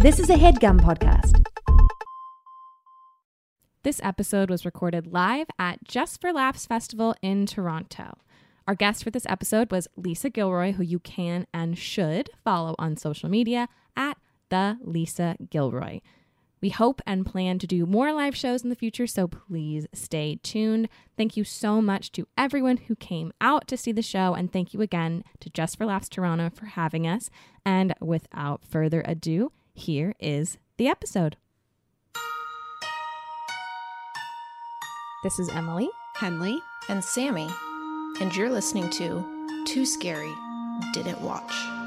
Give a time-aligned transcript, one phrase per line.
[0.00, 1.44] This is a headgum podcast.
[3.82, 8.16] This episode was recorded live at Just for Laughs Festival in Toronto.
[8.68, 12.96] Our guest for this episode was Lisa Gilroy, who you can and should follow on
[12.96, 14.16] social media at
[14.50, 15.98] the Lisa Gilroy.
[16.60, 20.38] We hope and plan to do more live shows in the future, so please stay
[20.44, 20.88] tuned.
[21.16, 24.72] Thank you so much to everyone who came out to see the show, and thank
[24.72, 27.30] you again to Just for Laughs Toronto for having us.
[27.66, 31.36] And without further ado, here is the episode.
[35.24, 35.88] This is Emily.
[36.16, 36.60] Henley.
[36.88, 37.48] and Sammy,
[38.20, 40.32] and you're listening to Too Scary
[40.92, 41.77] Didn't Watch.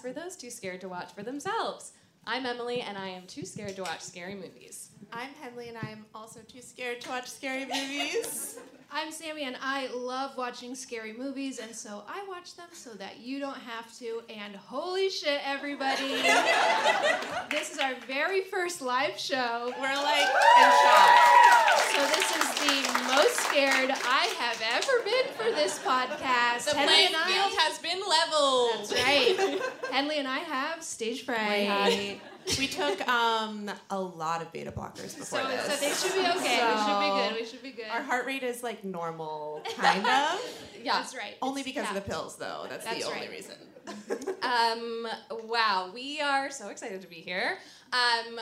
[0.00, 1.92] Podcast for those too scared to watch for themselves.
[2.26, 4.90] I'm Emily and I am too scared to watch scary movies.
[5.12, 8.58] I'm Henley, and I'm also too scared to watch scary movies.
[8.92, 13.20] I'm Sammy, and I love watching scary movies, and so I watch them so that
[13.20, 14.20] you don't have to.
[14.28, 16.08] And holy shit, everybody!
[17.50, 19.72] this is our very first live show.
[19.80, 21.78] We're like in shock.
[21.92, 26.64] So this is the most scared I have ever been for this podcast.
[26.70, 28.90] The Henley playing field has been leveled.
[28.90, 29.62] That's right.
[29.92, 32.20] Henley and I have stage fright.
[32.58, 35.64] We took um a lot of beta blockers before So, this.
[35.66, 36.64] so they should be okay.
[36.72, 37.40] We should be good.
[37.40, 37.90] We should be good.
[37.90, 40.40] Our heart rate is like normal, kind of.
[40.82, 40.94] Yeah.
[40.94, 41.34] That's right.
[41.42, 42.64] Only It's because of the pills, though.
[42.70, 43.30] That's, That's the only right.
[43.30, 43.56] reason.
[44.42, 45.06] Um,
[45.44, 47.58] wow, we are so excited to be here.
[47.92, 48.40] Um,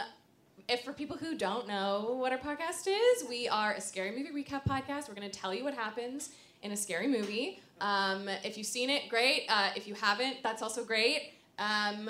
[0.69, 4.31] if for people who don't know what our podcast is, we are a scary movie
[4.45, 5.09] recap podcast.
[5.09, 6.31] We're going to tell you what happens
[6.63, 7.61] in a scary movie.
[7.81, 9.47] Um, if you've seen it, great.
[9.49, 11.33] Uh, if you haven't, that's also great.
[11.59, 12.09] Um,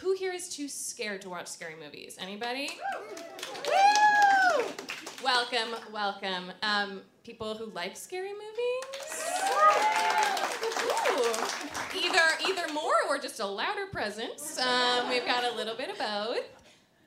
[0.00, 2.16] who here is too scared to watch scary movies?
[2.20, 2.70] Anybody?
[3.66, 4.64] Woo!
[5.24, 6.52] Welcome, welcome.
[6.62, 9.24] Um, people who like scary movies?
[11.10, 11.32] Ooh.
[11.96, 14.58] Either either more or just a louder presence.
[14.60, 16.44] Um, we've got a little bit of both.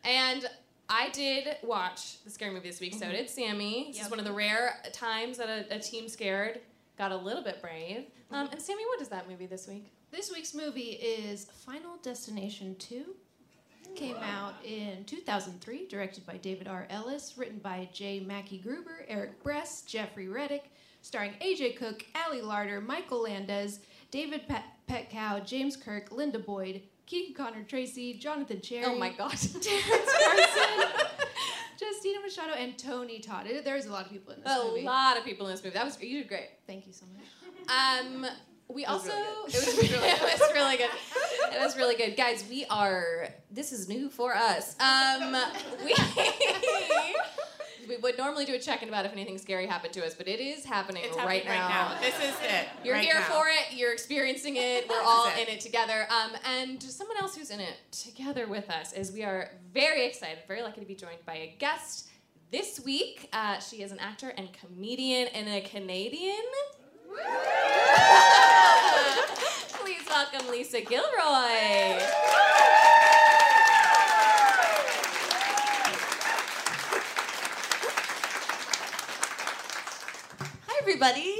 [0.04, 0.50] And
[0.90, 2.96] I did watch the scary movie this week.
[2.96, 3.92] So did Sammy.
[3.94, 6.60] This is one of the rare times that a, a team scared
[6.98, 8.06] got a little bit brave.
[8.32, 9.92] Um, and Sammy, what is that movie this week?
[10.12, 13.06] This week's movie is Final Destination 2.
[13.96, 16.86] Came out in 2003, directed by David R.
[16.90, 18.20] Ellis, written by J.
[18.20, 20.70] Mackye Gruber, Eric Bress, Jeffrey Reddick,
[21.02, 23.80] starring AJ Cook, Ali Larter, Michael Landes,
[24.12, 24.42] David
[24.90, 28.86] Paetkau, James Kirk, Linda Boyd, Keegan Connor Tracy, Jonathan Cherry.
[28.86, 29.32] Oh my god.
[29.32, 30.90] Terrence Carson,
[31.80, 33.48] Justina Machado, and Tony Todd.
[33.64, 34.82] There's a lot of people in this a movie.
[34.82, 35.74] A lot of people in this movie.
[35.74, 36.50] That was you did great.
[36.68, 37.26] Thank you so much.
[37.70, 38.26] Um,
[38.74, 40.90] we also it was really, it was really good.
[41.54, 42.44] It was really good, guys.
[42.50, 44.76] We are this is new for us.
[44.80, 45.36] Um,
[45.86, 45.94] we
[47.88, 50.40] we would normally do a check-in about if anything scary happened to us, but it
[50.40, 51.90] is happening, right, happening now.
[51.90, 52.02] right now.
[52.02, 52.68] This is it.
[52.86, 53.24] You're right here now.
[53.24, 53.76] for it.
[53.76, 54.88] You're experiencing it.
[54.88, 55.48] We're all it.
[55.48, 56.08] in it together.
[56.10, 60.40] Um, and someone else who's in it together with us is we are very excited,
[60.48, 62.10] very lucky to be joined by a guest
[62.52, 63.28] this week.
[63.34, 66.36] Uh, she is an actor and comedian and a Canadian.
[69.80, 71.02] Please welcome Lisa Gilroy.
[80.68, 81.36] Hi, everybody.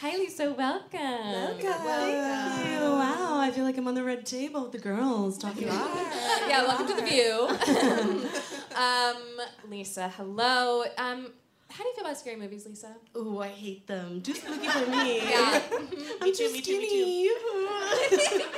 [0.00, 0.52] Hi, Lisa.
[0.52, 1.00] Welcome.
[1.00, 1.60] Welcome.
[1.60, 2.80] Thank you.
[2.80, 5.66] Wow, I feel like I'm on the red table with the girls talking.
[5.66, 7.48] yeah, welcome to the view.
[8.76, 10.84] um, Lisa, hello.
[10.98, 11.32] Um,
[11.72, 12.94] how do you feel about scary movies, Lisa?
[13.16, 14.20] Ooh, I hate them.
[14.22, 15.18] Too spooky for me.
[15.18, 15.62] Yeah.
[15.72, 15.88] I'm
[16.20, 17.36] Me too, too me too, me too.
[18.18, 18.44] skinny.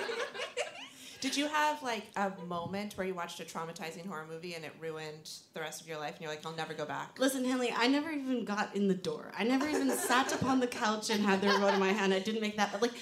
[1.21, 4.73] Did you have like a moment where you watched a traumatizing horror movie and it
[4.79, 7.19] ruined the rest of your life and you're like, I'll never go back?
[7.19, 9.33] Listen, Henley, I never even got in the door.
[9.39, 12.13] I never even sat upon the couch and had the remote in my hand.
[12.13, 12.73] I didn't make that.
[12.73, 12.93] But like,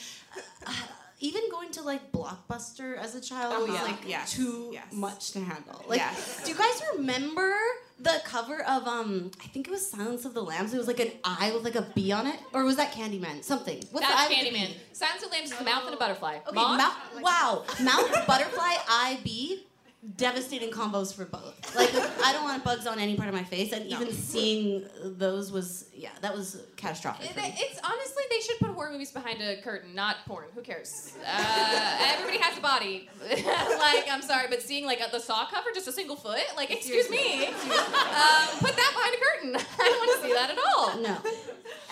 [0.65, 0.73] uh,
[1.19, 3.83] even going to like Blockbuster as a child Oh, was yeah.
[3.83, 4.93] like Yes, too yes.
[4.93, 5.85] much to handle.
[5.89, 6.45] Like, Yes.
[6.45, 7.53] do you guys remember
[8.03, 9.31] the cover of um?
[9.43, 10.75] I think it was Silence of the Lambs.
[10.75, 13.43] It was like an eye with like a bee on it, or was that Candyman?
[13.43, 13.77] Something.
[13.91, 14.71] What's the That's eye the Candyman.
[14.93, 16.39] Silence of the Lambs is the mouth and a butterfly.
[16.49, 19.67] Okay, mouth, wow, mouth, butterfly, eye, bee.
[20.17, 21.77] Devastating combos for both.
[21.77, 25.53] Like I don't want bugs on any part of my face, and even seeing those
[25.53, 27.31] was yeah, that was catastrophic.
[27.31, 27.55] It-.
[27.57, 30.47] It's honestly they should put horror movies behind a curtain, not porn.
[30.57, 31.13] Who cares?
[31.25, 33.09] Uh, everybody has a body.
[33.23, 36.43] like I'm sorry, but seeing like the saw cover, just a single foot.
[36.57, 37.55] Like excuse me, um,
[38.59, 39.57] put that behind a curtain.
[39.79, 41.01] I don't want to see that at all.
[41.01, 41.17] No.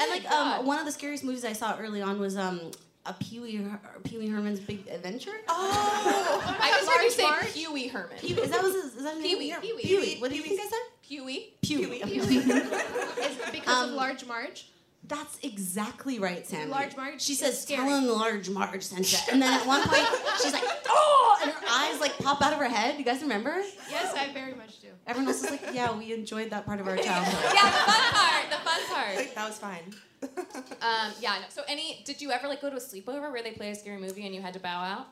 [0.00, 2.72] And like um, one of the scariest movies I saw early on was um,
[3.10, 5.32] a Pee Wee Her- Pee Wee Herman's Big Adventure.
[5.48, 7.52] Oh, I just heard you say?
[7.52, 8.16] Pee Wee Herman.
[8.18, 9.20] Pee Wee, is that was is that?
[9.20, 9.82] Pee-wee, Pee-wee.
[9.82, 10.16] Pee Wee.
[10.20, 10.78] What do you think I said?
[11.06, 11.54] Pee Wee.
[11.62, 11.96] Pee Wee.
[12.02, 12.08] Is
[12.48, 14.66] it because Um, of Large Marge?
[15.08, 16.66] That's exactly right, Sammy.
[16.70, 17.88] Large Marge She says, scary.
[17.88, 20.06] "Tell him Large Marge sent you." And then at one point,
[20.42, 22.98] she's like, "Oh!" and her eyes like pop out of her head.
[22.98, 23.62] You guys remember?
[23.90, 24.88] Yes, I very much do.
[25.06, 28.12] Everyone else is like, "Yeah, we enjoyed that part of our childhood." Yeah, the fun
[28.12, 28.50] part.
[28.50, 29.34] The fun part.
[29.34, 29.94] that was fine.
[30.22, 31.38] Um, yeah.
[31.40, 31.46] No.
[31.50, 32.02] So, any?
[32.04, 34.34] Did you ever like go to a sleepover where they play a scary movie and
[34.34, 35.06] you had to bow out?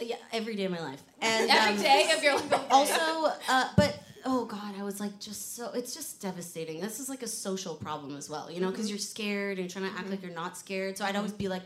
[0.00, 1.00] Yeah, every day of my life.
[1.20, 2.52] And Every um, day of your life.
[2.70, 5.70] also, uh, but oh god, I was like just so.
[5.72, 6.80] It's just devastating.
[6.80, 9.80] This is like a social problem as well, you know, because you're scared and you're
[9.82, 10.98] trying to act like you're not scared.
[10.98, 11.62] So I'd always be like,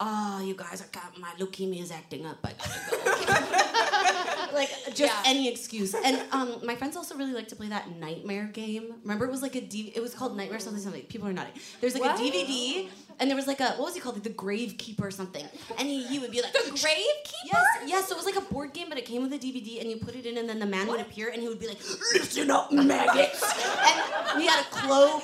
[0.00, 2.38] "Oh, you guys, I got my leukemia is acting up.
[2.44, 5.22] I gotta go." like just Yeah.
[5.24, 5.94] any excuse.
[6.06, 8.94] And um, my friends also really like to play that nightmare game.
[9.02, 11.02] Remember, it was like a D- it was called Nightmare something something.
[11.02, 11.52] People are nodding.
[11.80, 12.18] There's like What?
[12.20, 12.88] a DVD.
[13.18, 14.16] And there was like a what was he called?
[14.16, 15.46] Like the Gravekeeper or something.
[15.78, 17.46] And he, he would be like The Gravekeeper.
[17.52, 18.08] Yes, yes.
[18.08, 19.96] So it was like a board game, but it came with a DVD, and you
[19.96, 21.78] put it in, and then the man would appear, and he would be like,
[22.12, 23.42] "Listen up, maggots,"
[24.32, 25.22] and he had a cloak,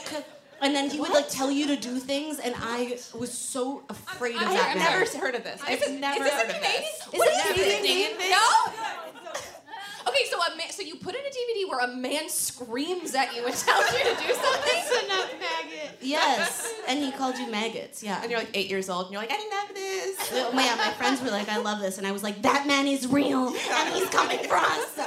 [0.62, 4.36] and then he would like tell you to do things, and I was so afraid
[4.36, 5.60] of I- that I've never heard of this.
[5.66, 6.86] I've never is heard of this.
[7.12, 7.76] What Is is it?
[7.76, 8.30] Canadian thing?
[8.30, 8.72] No.
[10.08, 13.34] Okay, so a man, so you put in a DVD where a man screams at
[13.34, 15.04] you and tells you to do something.
[15.04, 15.98] enough maggot.
[16.00, 18.02] Yes, and he called you maggots.
[18.02, 18.20] Yeah.
[18.22, 20.32] And you're like eight years old and you're like, I didn't have this.
[20.32, 22.86] Oh, yeah, my friends were like, "I love this," and I was like, "That man
[22.86, 25.00] is real, and he's coming for us."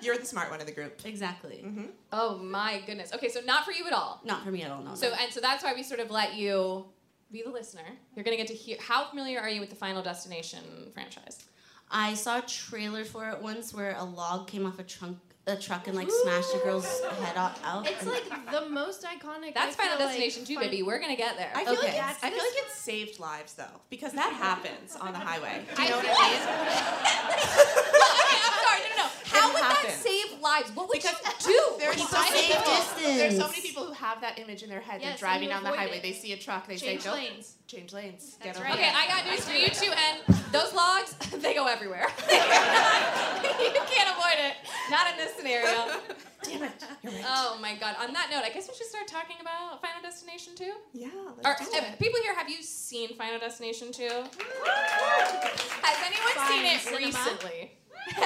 [0.00, 1.00] You're the smart one of the group.
[1.04, 1.64] Exactly.
[1.66, 1.86] Mm-hmm.
[2.12, 3.12] Oh my goodness.
[3.12, 4.20] Okay, so not for you at all.
[4.24, 4.82] Not for me at all.
[4.82, 4.94] No.
[4.94, 5.16] So no.
[5.20, 6.84] and so that's why we sort of let you
[7.32, 7.82] be the listener.
[8.14, 8.76] You're gonna get to hear.
[8.80, 10.60] How familiar are you with the Final Destination
[10.94, 11.44] franchise?
[11.90, 15.18] I saw a trailer for it once where a log came off a trunk,
[15.48, 17.56] a truck, and like smash the girl's head out.
[17.64, 19.54] out It's like the most iconic.
[19.54, 20.82] That's Final feel like, Destination too, baby.
[20.82, 21.50] We're gonna get there.
[21.54, 21.86] I feel Okay.
[21.98, 25.62] like it's, I feel like it saved lives though, because that happens on the highway.
[25.76, 26.42] Do you I know what I mean?
[27.36, 28.80] okay, I'm sorry.
[28.90, 29.08] No, no, no.
[29.26, 30.70] How would that save lives?
[30.74, 31.14] What would Because
[31.46, 31.78] you do?
[31.78, 33.16] There's so, many people, distance.
[33.18, 35.00] there's so many people who have that image in their head.
[35.00, 36.02] Yes, They're driving down the highway, it.
[36.02, 38.74] they see a truck, they Change say, "Don't lanes." change lanes, That's get right.
[38.74, 38.90] Okay.
[38.94, 42.06] I got news for you two, and those logs, they go everywhere.
[42.30, 44.54] you can't avoid it.
[44.90, 46.00] Not in this scenario.
[46.42, 47.24] Damn it, you're right.
[47.26, 47.96] Oh my god.
[48.00, 50.72] On that note, I guess we should start talking about Final Destination 2.
[50.92, 51.08] yeah,
[51.44, 51.98] Or, let's do uh, it.
[51.98, 54.04] people here, have you seen Final Destination 2?
[55.82, 57.06] Has anyone seen it cinema.
[57.06, 57.72] recently?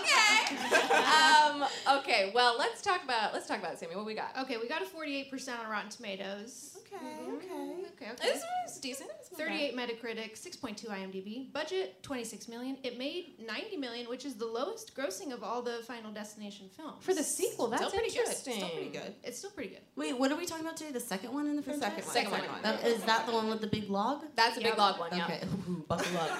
[0.00, 0.56] okay.
[0.96, 1.64] Um,
[1.98, 2.32] okay.
[2.34, 3.94] Well, let's talk about let's talk about it, Sammy.
[3.94, 4.36] What we got?
[4.42, 6.78] Okay, we got a 48% on Rotten Tomatoes.
[6.92, 7.06] Okay,
[7.36, 7.74] okay.
[8.02, 8.32] Okay, okay.
[8.32, 9.10] This was decent.
[9.20, 9.48] It's not bad.
[9.48, 11.52] 38 Metacritic, 6.2 IMDb.
[11.52, 12.78] Budget 26 million.
[12.82, 16.96] It made 90 million, which is the lowest grossing of all the Final Destination films.
[17.04, 17.68] for the sequel.
[17.68, 18.18] That's Still pretty good.
[18.20, 18.54] interesting.
[18.56, 19.14] Still pretty good.
[19.22, 19.80] It's still pretty good.
[19.96, 20.92] Wait, what are we talking about today?
[20.92, 22.04] The second one in the The franchise?
[22.06, 22.40] second one.
[22.40, 22.62] Second one.
[22.62, 24.24] That, is that the one with the big log?
[24.34, 24.78] That's a big Yep.
[24.78, 25.10] log one.
[25.16, 25.24] Yeah.
[25.26, 26.30] Okay, Ooh, buckle up.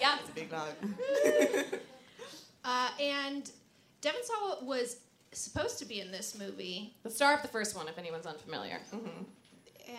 [0.00, 0.18] Yeah.
[0.20, 0.68] It's a big dog.
[2.64, 3.50] Uh, and
[4.00, 4.98] Devon Sawa was
[5.32, 8.78] supposed to be in this movie, The star of the first one, if anyone's unfamiliar.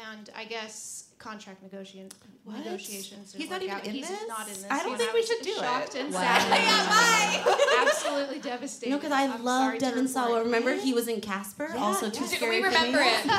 [0.09, 2.09] and I guess contract negotiation
[2.43, 2.57] What?
[2.59, 3.33] negotiations.
[3.33, 3.85] He's not even out.
[3.85, 4.27] in He's this?
[4.27, 4.65] not in this.
[4.69, 6.01] I don't and think we should do shocked it.
[6.01, 6.21] and Wow.
[6.21, 6.63] sad.
[6.63, 7.85] Yeah, bye.
[7.87, 8.91] Absolutely devastated.
[8.91, 10.07] No, because I I'm love sorry to Devon.
[10.07, 10.43] Sawa.
[10.43, 12.11] Remember, he was in Casper, Yeah, also yeah.
[12.11, 12.75] too Do scary we for me.
[12.75, 13.25] remember it?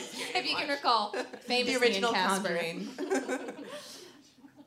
[0.36, 1.14] if you can recall,
[1.46, 2.60] famously the original in Casper.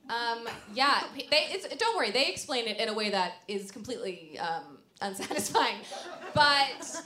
[0.10, 1.48] Um, yeah, they.
[1.52, 5.78] It's, don't worry, they explain it in a way that is completely um, unsatisfying.
[6.34, 7.04] But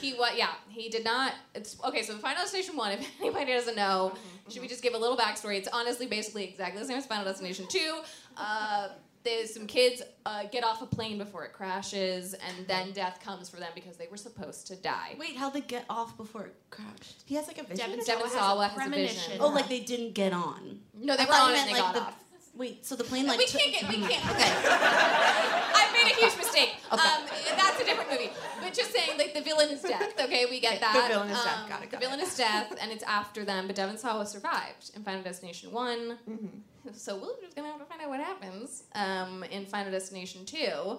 [0.00, 0.36] he what?
[0.36, 1.32] Yeah, he did not.
[1.54, 2.02] It's okay.
[2.02, 4.14] So Final Destination One, if anybody doesn't know,
[4.48, 5.56] should we just give a little backstory?
[5.56, 8.00] It's honestly basically exactly the same as Final Destination Two.
[8.36, 8.88] Uh,
[9.22, 13.48] there's some kids uh, get off a plane before it crashes, and then death comes
[13.48, 15.16] for them because they were supposed to die.
[15.18, 17.24] Wait, how'd they get off before it crashed?
[17.24, 17.90] He has like a vision.
[17.90, 19.32] Devon Devon Sawa Sawa has has a a vision.
[19.40, 20.78] Oh, like they didn't get on.
[20.94, 22.24] No, they I were on you and they like, got the- off.
[22.56, 23.88] Wait, so the plane like we can't get.
[23.88, 24.30] We can't.
[24.30, 24.52] Okay.
[24.68, 26.74] I made a huge mistake.
[26.90, 28.30] Um, that's a different movie.
[28.62, 30.14] But just saying, like the villain is death.
[30.26, 31.08] Okay, we get Okay, that.
[31.08, 31.62] the villain is death.
[31.62, 33.66] Um, Got it, got the villain is death, and it's after them.
[33.66, 36.18] But Devon Sawa survived in Final Destination One.
[36.28, 36.46] Mm-hmm.
[36.94, 40.98] So we're just gonna have to find out what happens um, in Final Destination Two.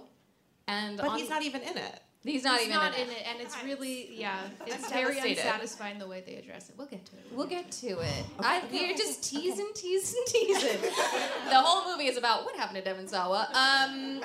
[0.68, 2.00] And But on- he's not even in it.
[2.28, 3.18] He's not He's even not in, in it.
[3.20, 5.40] it, and it's really yeah, it's I'm very devastated.
[5.46, 6.76] unsatisfying the way they address it.
[6.78, 7.26] We'll get to it.
[7.32, 8.26] We'll get to it.
[8.40, 10.82] I, we're just teasing, teasing, teasing.
[10.82, 13.48] the whole movie is about what happened to Devon Sawa.
[13.54, 14.22] Um,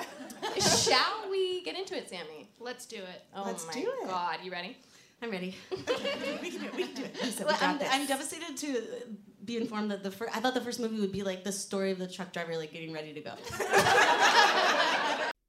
[0.59, 2.49] shall we get into it, Sammy?
[2.59, 3.23] Let's do it.
[3.35, 4.07] Oh Let's my do it.
[4.07, 4.77] God, you ready?
[5.21, 5.55] I'm ready.
[5.71, 5.77] we
[6.51, 6.75] can do it.
[6.75, 7.15] We can do it.
[7.23, 7.89] Lisa, we Well, got I'm, this.
[7.91, 8.83] I'm devastated to
[9.45, 10.35] be informed that the first.
[10.35, 12.73] I thought the first movie would be like the story of the truck driver like
[12.73, 13.31] getting ready to go.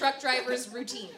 [0.00, 1.10] truck driver's routine.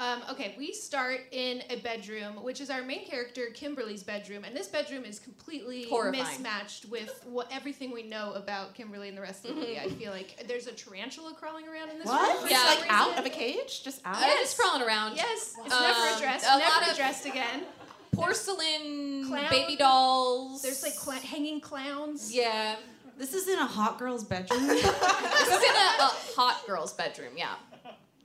[0.00, 4.56] Um, okay, we start in a bedroom, which is our main character Kimberly's bedroom, and
[4.56, 6.24] this bedroom is completely Horrifying.
[6.24, 9.76] mismatched with what everything we know about Kimberly and the rest of the movie.
[9.76, 12.16] I feel like there's a tarantula crawling around in this room.
[12.16, 12.40] What?
[12.42, 13.82] for It's some like out of a cage?
[13.82, 14.20] Just out?
[14.20, 15.16] Yeah, it's crawling around.
[15.16, 16.44] Yes, it's Um, never addressed.
[16.46, 17.64] a never lot of- addressed again.
[18.12, 20.62] Porcelain Clown- baby dolls.
[20.62, 22.32] There's like cla- hanging clowns.
[22.32, 22.76] Yeah.
[23.18, 24.66] This is in a hot girl's bedroom.
[24.68, 27.54] This is in a, a hot girl's bedroom, yeah.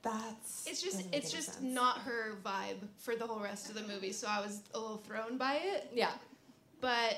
[0.03, 0.67] That's.
[0.67, 1.61] It's just it's just sense.
[1.61, 4.97] not her vibe for the whole rest of the movie, so I was a little
[4.97, 5.89] thrown by it.
[5.93, 6.11] Yeah.
[6.81, 7.17] But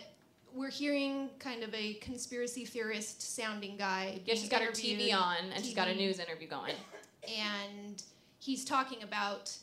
[0.54, 4.20] we're hearing kind of a conspiracy theorist sounding guy.
[4.26, 6.76] Yeah, she's got her TV on and she's got a news interview going.
[7.28, 8.02] and
[8.40, 9.56] he's talking about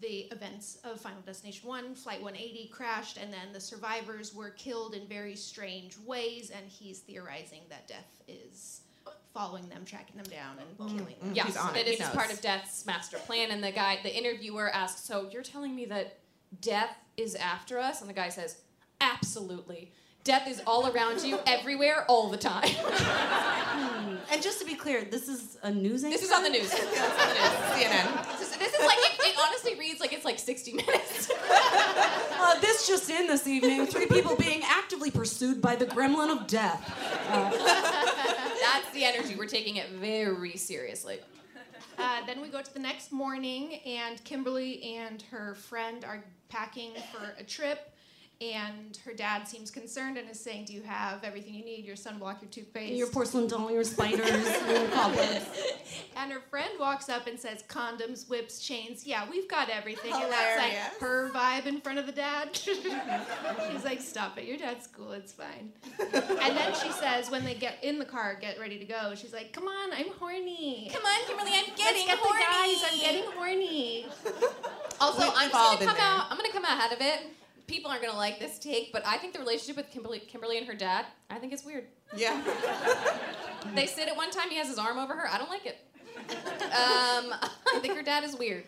[0.00, 4.94] the events of Final Destination 1, Flight 180 crashed, and then the survivors were killed
[4.94, 8.80] in very strange ways, and he's theorizing that death is
[9.34, 11.32] following them, tracking them down, and killing them.
[11.34, 11.86] Yes, He's that it.
[11.86, 12.10] He is knows.
[12.10, 13.50] part of Death's master plan.
[13.50, 16.18] And the guy, the interviewer asks, "So you're telling me that
[16.60, 18.58] Death is after us?" And the guy says,
[19.00, 19.92] "Absolutely.
[20.24, 22.68] Death is all around you, everywhere, all the time."
[24.30, 26.16] And just to be clear, this is a news anchor.
[26.18, 26.70] This is on the news.
[26.70, 27.50] This is on the news.
[27.74, 28.38] CNN.
[28.38, 31.30] This is, this is like it, it honestly reads like it's like 60 minutes.
[31.50, 36.46] Uh, this just in this evening: three people being actively pursued by the gremlin of
[36.46, 36.80] death.
[37.28, 39.34] That's the energy.
[39.36, 41.18] We're taking it very seriously.
[41.98, 46.92] Uh, then we go to the next morning, and Kimberly and her friend are packing
[47.12, 47.91] for a trip.
[48.42, 51.84] And her dad seems concerned and is saying, "Do you have everything you need?
[51.84, 54.28] Your sunblock, your toothpaste, Your porcelain doll, your spiders,
[54.68, 55.46] your cobwebs.
[56.16, 59.06] And her friend walks up and says, "Condoms, whips, chains.
[59.06, 61.00] Yeah, we've got everything." And that's like Hilarious.
[61.00, 62.48] her vibe in front of the dad.
[62.56, 64.44] She's like, "Stop it.
[64.44, 65.12] Your dad's cool.
[65.12, 68.84] It's fine." and then she says, when they get in the car, get ready to
[68.84, 69.14] go.
[69.14, 70.90] She's like, "Come on, I'm horny.
[70.92, 72.40] Come on, Kimberly, I'm getting Let's getting get horny.
[72.40, 72.90] the guys.
[72.90, 74.06] I'm getting horny."
[75.00, 76.04] Also, We've I'm just gonna come there.
[76.06, 76.26] out.
[76.30, 77.20] I'm gonna come out ahead of it.
[77.72, 80.66] People aren't gonna like this take, but I think the relationship with Kimberly, Kimberly and
[80.66, 81.86] her dad, I think it's weird.
[82.14, 82.40] Yeah.
[83.76, 84.50] They sit at one time.
[84.50, 85.28] He has his arm over her.
[85.28, 85.78] I don't like it.
[86.28, 88.64] Um, I think her dad is weird.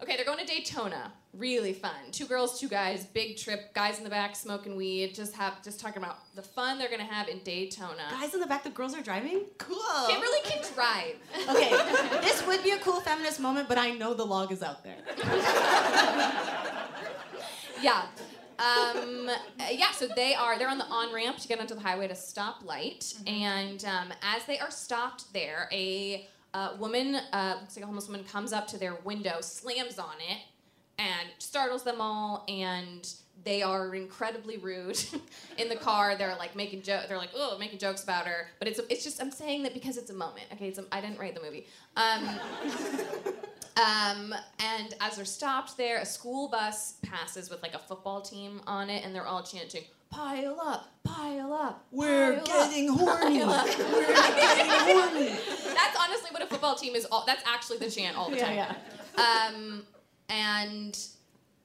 [0.00, 1.12] Okay, they're going to Daytona.
[1.34, 2.12] Really fun.
[2.12, 3.04] Two girls, two guys.
[3.04, 3.74] Big trip.
[3.74, 5.14] Guys in the back smoking weed.
[5.14, 8.06] Just have just talking about the fun they're gonna have in Daytona.
[8.10, 9.42] Guys in the back, the girls are driving.
[9.58, 10.06] Cool.
[10.08, 11.16] Kimberly can drive.
[11.50, 11.70] Okay,
[12.22, 14.96] this would be a cool feminist moment, but I know the log is out there.
[17.82, 18.06] Yeah.
[18.58, 21.80] Um, uh, yeah, so they are, they're on the on ramp to get onto the
[21.80, 23.14] highway to a stoplight.
[23.26, 28.08] And um, as they are stopped there, a uh, woman, uh, looks like a homeless
[28.08, 30.38] woman, comes up to their window, slams on it,
[30.98, 32.46] and startles them all.
[32.48, 33.06] And
[33.44, 34.98] they are incredibly rude
[35.58, 36.16] in the car.
[36.16, 37.06] They're like making jokes.
[37.08, 38.48] They're like, oh, making jokes about her.
[38.58, 40.46] But it's it's just I'm saying that because it's a moment.
[40.54, 41.66] Okay, it's a, I didn't write the movie.
[41.96, 42.28] Um,
[43.76, 48.60] um, and as they're stopped there, a school bus passes with like a football team
[48.66, 53.40] on it, and they're all chanting, "Pile up, pile up, We're pile up, getting horny.
[53.40, 55.28] pile up." We're getting horny.
[55.74, 57.04] That's honestly what a football team is.
[57.06, 58.56] All that's actually the chant all the time.
[58.56, 58.74] Yeah,
[59.16, 59.82] Um,
[60.28, 60.98] and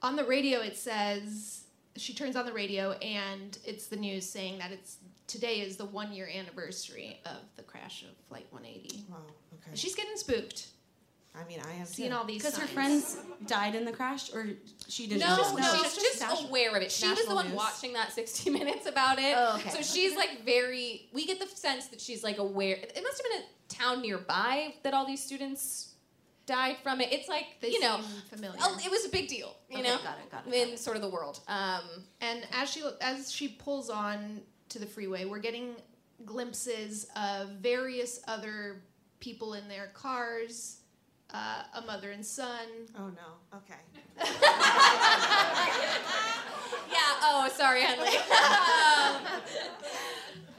[0.03, 1.60] On the radio, it says
[1.97, 5.85] she turns on the radio, and it's the news saying that it's today is the
[5.85, 9.05] one year anniversary of the crash of Flight 180.
[9.09, 9.17] Wow.
[9.53, 9.75] Okay.
[9.75, 10.67] She's getting spooked,
[11.33, 12.43] I mean, I have seen all these.
[12.43, 14.47] Because her friends died in the crash, or
[14.89, 15.21] she didn't.
[15.21, 15.55] no, know?
[15.55, 16.91] no, no, she's just just national- aware of it.
[16.91, 17.55] She was the one news.
[17.55, 19.33] watching that 60 Minutes about it.
[19.37, 19.69] Oh, okay.
[19.69, 21.09] So she's like very.
[21.13, 22.75] We get the sense that she's like aware.
[22.75, 25.90] It must have been a town nearby that all these students
[26.45, 27.11] died from it.
[27.13, 27.99] It's like They you know,
[28.29, 28.57] familiar.
[28.61, 29.55] oh, it was a big deal.
[29.69, 30.79] You Okay, know, got it, got it, in it.
[30.79, 31.39] sort of the world.
[31.47, 31.81] Um,
[32.19, 35.75] And as she as she pulls on to the freeway, we're getting
[36.25, 38.81] glimpses of various other
[39.19, 40.77] people in their cars,
[41.33, 42.67] uh, a mother and son.
[42.97, 43.57] Oh no.
[43.57, 43.79] Okay.
[46.91, 46.97] yeah.
[47.23, 48.09] Oh, sorry, Henley.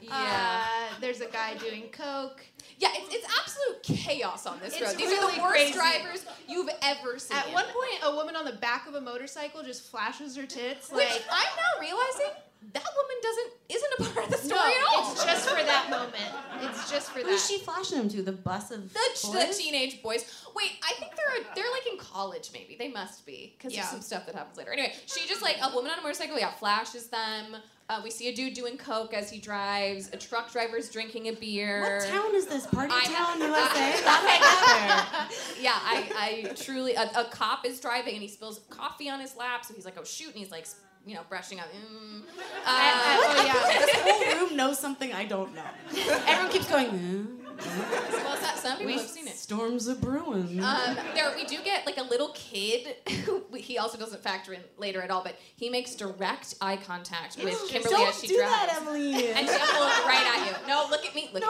[0.01, 0.65] yeah.
[0.65, 2.43] Uh, there's a guy doing coke.
[2.83, 3.01] Yeah.
[3.01, 4.97] It's, it's absolute chaos on this It's road.
[4.97, 5.73] These are the worst crazy.
[5.73, 7.37] drivers you've ever seen.
[7.37, 10.91] At one point, a woman on the back of a motorcycle just flashes her tits.
[10.91, 12.27] Which Like, I'm now realizing
[12.73, 15.11] that woman doesn't isn't a part of the story no, at all.
[15.11, 16.15] it's just for that moment.
[16.61, 17.27] It's just for that.
[17.27, 18.21] Who's she flashing him to?
[18.21, 20.45] The bus of the, the teenage boys.
[20.55, 22.77] Wait, I think they're they're like in college maybe.
[22.79, 23.81] They must be because Yeah.
[23.81, 24.71] there's some stuff that happens later.
[24.71, 26.39] Anyway, she just like a woman on a motorcycle.
[26.39, 27.57] Yeah, flashes them.
[27.89, 30.09] Uh, we see a dude doing coke as he drives.
[30.13, 31.81] A truck driver's drinking a beer.
[31.81, 32.65] What town is this?
[32.67, 34.03] Party I- Town, USA?
[34.05, 35.63] I get there?
[35.63, 36.95] Yeah, I, I truly.
[36.95, 39.95] A, a cop is driving and he spills coffee on his lap, so he's like,
[39.99, 40.65] "Oh shoot!" and he's like,
[41.05, 41.67] you know, brushing up.
[41.73, 42.21] Mm.
[42.21, 42.21] Uh,
[42.65, 43.85] uh, oh yeah.
[43.85, 45.63] This whole room knows something I don't know.
[46.27, 46.87] Everyone keeps going.
[46.89, 49.35] "Hmm?" Well, so- some people We have seen it.
[49.35, 50.63] storms are brewing.
[50.63, 52.95] Um, there, we do get like a little kid.
[53.25, 57.37] who he also doesn't factor in later at all, but he makes direct eye contact
[57.43, 58.51] with Kimberly don't as she do drives.
[58.51, 59.13] that, Emily.
[59.33, 60.67] And she'll look right at you.
[60.67, 61.29] No, look at me.
[61.33, 61.49] Look No.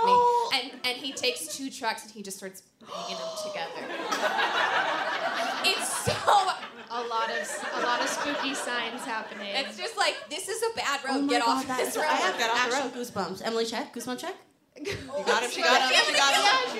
[0.53, 0.69] at me.
[0.71, 3.87] And and he takes two trucks and he just starts banging them together.
[5.65, 6.13] it's so.
[6.95, 9.47] A lot of a lot of spooky signs happening.
[9.55, 11.23] It's just like this is a bad road.
[11.23, 12.05] oh Get God, off that this road.
[12.07, 13.41] I have Get off the actual goosebumps.
[13.43, 13.93] Emily, check.
[13.95, 14.35] Goosebump check.
[14.77, 14.85] You
[15.25, 15.51] got him.
[15.51, 16.01] She got him.
[16.05, 16.13] She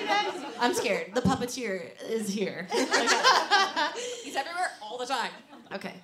[0.06, 0.44] got him.
[0.60, 1.14] I'm scared.
[1.14, 2.66] The puppeteer is here.
[2.72, 5.30] He's everywhere all the time.
[5.72, 5.94] Okay.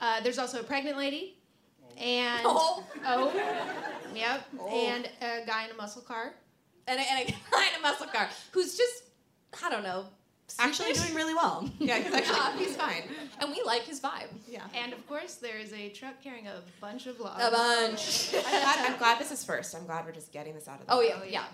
[0.00, 1.36] Uh, there's also a pregnant lady,
[1.98, 2.84] and Oh.
[3.06, 3.32] oh,
[4.14, 6.34] yep, and a guy in a muscle car.
[6.86, 9.04] And a, and a guy in a muscle car who's just
[9.62, 10.06] I don't know.
[10.58, 11.68] Actually doing really well.
[11.78, 13.02] Yeah, he's actually he's fine.
[13.40, 14.28] And we like his vibe.
[14.48, 14.62] Yeah.
[14.74, 17.42] And of course, there is a truck carrying a bunch of logs.
[17.42, 18.34] A bunch.
[18.46, 19.74] I'm glad, I'm glad this is first.
[19.74, 21.10] I'm glad we're just getting this out of the way.
[21.14, 21.28] Oh way.
[21.30, 21.44] yeah,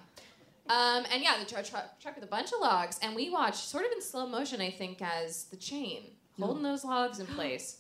[0.69, 0.99] yeah.
[0.99, 3.57] Um, and yeah, the truck, truck, truck with a bunch of logs, and we watch
[3.57, 6.03] sort of in slow motion, I think, as the chain
[6.39, 7.79] holding those logs in place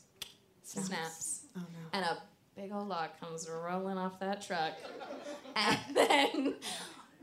[0.64, 1.66] snaps, Oh no.
[1.92, 2.18] and a
[2.56, 4.72] big old log comes rolling off that truck,
[5.56, 6.54] and then.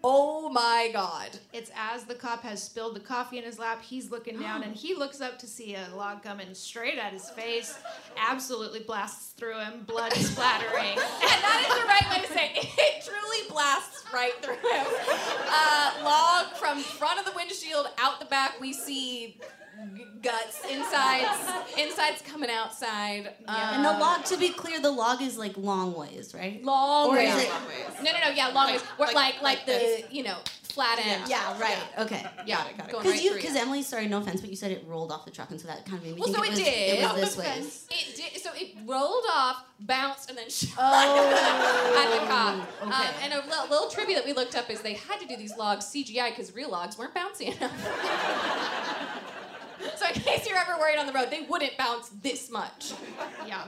[0.03, 1.31] Oh my god.
[1.53, 4.75] It's as the cop has spilled the coffee in his lap, he's looking down and
[4.75, 7.77] he looks up to see a log coming straight at his face,
[8.17, 10.97] absolutely blasts through him, blood splattering.
[10.97, 12.67] and that is the right way to say it.
[12.77, 14.85] It truly blasts right through him.
[15.49, 18.59] Uh, log from front of the windshield out the back.
[18.61, 19.39] We see
[20.21, 23.33] guts, insides, insides coming outside.
[23.47, 26.63] and the Um, log, to be clear, the log is like long ways, right?
[26.63, 27.33] long Or ways.
[27.35, 27.49] is it-
[28.03, 28.29] No, no, no.
[28.33, 28.81] Yeah, long ways.
[28.97, 30.05] Like- like, like, like the this.
[30.11, 31.23] you know flat end.
[31.27, 31.77] Yeah, right.
[31.97, 32.23] Okay.
[32.45, 32.91] Yeah, Got it, got it.
[32.91, 35.25] going Because right you, because Emily, sorry, no offense, but you said it rolled off
[35.25, 36.59] the truck, and so that kind of made me Well, think so it, it was,
[36.59, 36.67] did.
[36.67, 37.45] it was No this way.
[37.47, 37.85] offense.
[37.89, 38.41] It did.
[38.43, 41.97] So it rolled off, bounced, and then shot Oh.
[41.97, 42.83] at the cop.
[42.83, 43.09] Um, okay.
[43.23, 45.57] and a little, little trivia that we looked up is they had to do these
[45.57, 47.73] logs CGI because real logs weren't bouncy enough.
[49.95, 52.93] so in case you're ever worried on the road, they wouldn't bounce this much.
[53.47, 53.65] yeah.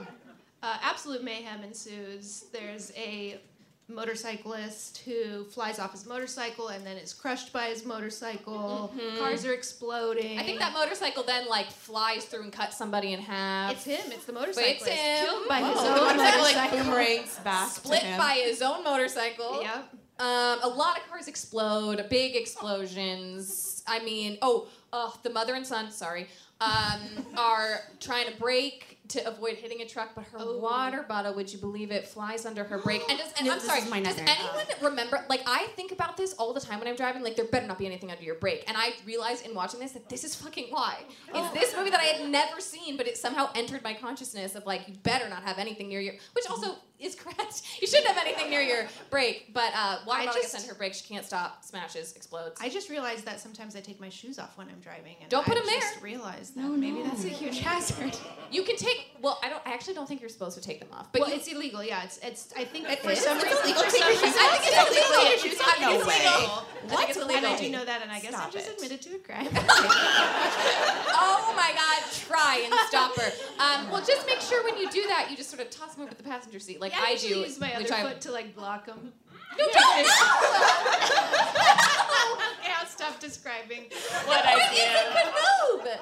[0.62, 2.44] Uh, absolute mayhem ensues.
[2.52, 3.40] There's a
[3.88, 8.92] motorcyclist who flies off his motorcycle and then is crushed by his motorcycle.
[9.18, 10.38] Cars are exploding.
[10.38, 13.72] I think that motorcycle then like flies through and cuts somebody in half.
[13.72, 14.12] It's him.
[14.12, 14.86] It's the But motorcyclist.
[14.86, 15.26] it's him.
[15.26, 16.78] Killed by his own The motorcycle like motorcycle.
[16.84, 18.18] boomerangs back to Split him.
[18.18, 19.62] by his own motorcycle.
[19.62, 19.94] Yep.
[20.20, 23.82] Um, a lot of cars explode, big explosions.
[23.86, 26.26] I mean, oh, oh, the mother and son, sorry,
[26.60, 27.00] um,
[27.36, 30.58] are trying to brake to avoid hitting a truck, but her Oh.
[30.58, 33.02] water bottle, would you believe it, flies under her brake.
[33.08, 34.36] And does and No, I'm sorry, is my does nightmare.
[34.38, 35.24] anyone remember?
[35.28, 37.22] Like I think about this all the time when I'm driving.
[37.22, 38.64] Like there better not be anything under your brake.
[38.66, 40.98] And I realized in watching this that this is fucking why.
[41.34, 44.66] It's this movie that I had never seen, but it somehow entered my consciousness of
[44.66, 47.62] like you better not have anything near your, which also is correct.
[47.80, 49.52] You shouldn't have anything near your brake.
[49.54, 50.92] But uh, water I bottle gets under her brake.
[50.92, 51.64] She can't stop.
[51.64, 52.12] Smashes.
[52.14, 52.60] Explodes.
[52.60, 55.16] I just realized that sometimes I take my shoes off when I'm driving.
[55.22, 55.80] And Don't put I 'em there.
[55.80, 58.14] just realized that maybe that's a huge hazard.
[58.50, 58.99] You can take.
[59.22, 59.62] Well, I don't.
[59.66, 61.12] I actually don't think you're supposed to take them off.
[61.12, 61.82] But well, you, it's illegal.
[61.84, 62.52] Yeah, it's it's.
[62.56, 63.20] I think It for is?
[63.20, 64.28] some reason, illegal for some reason.
[64.28, 65.10] I think it's It's illegal.
[65.10, 65.10] illegal.
[65.10, 65.70] to take your shoes No off.
[65.70, 66.26] I think it's way.
[66.26, 66.50] illegal.
[66.50, 66.98] I What?
[66.98, 67.50] think it's And illegal.
[67.50, 68.74] I do know that, and I guess Stop I'm just it.
[68.76, 69.48] admitted to a crime.
[71.22, 72.10] Oh my God!
[72.12, 73.30] Try and stop her.
[73.58, 76.04] Um, well, just make sure when you do that, you just sort of toss them
[76.04, 77.40] over the passenger seat, like yeah, I usually do.
[77.40, 79.12] use my other which I foot to like block them.
[79.58, 80.06] No, don't.
[82.58, 83.84] okay, I'll stop describing
[84.26, 85.14] what I It's a did.
[85.14, 85.98] good move.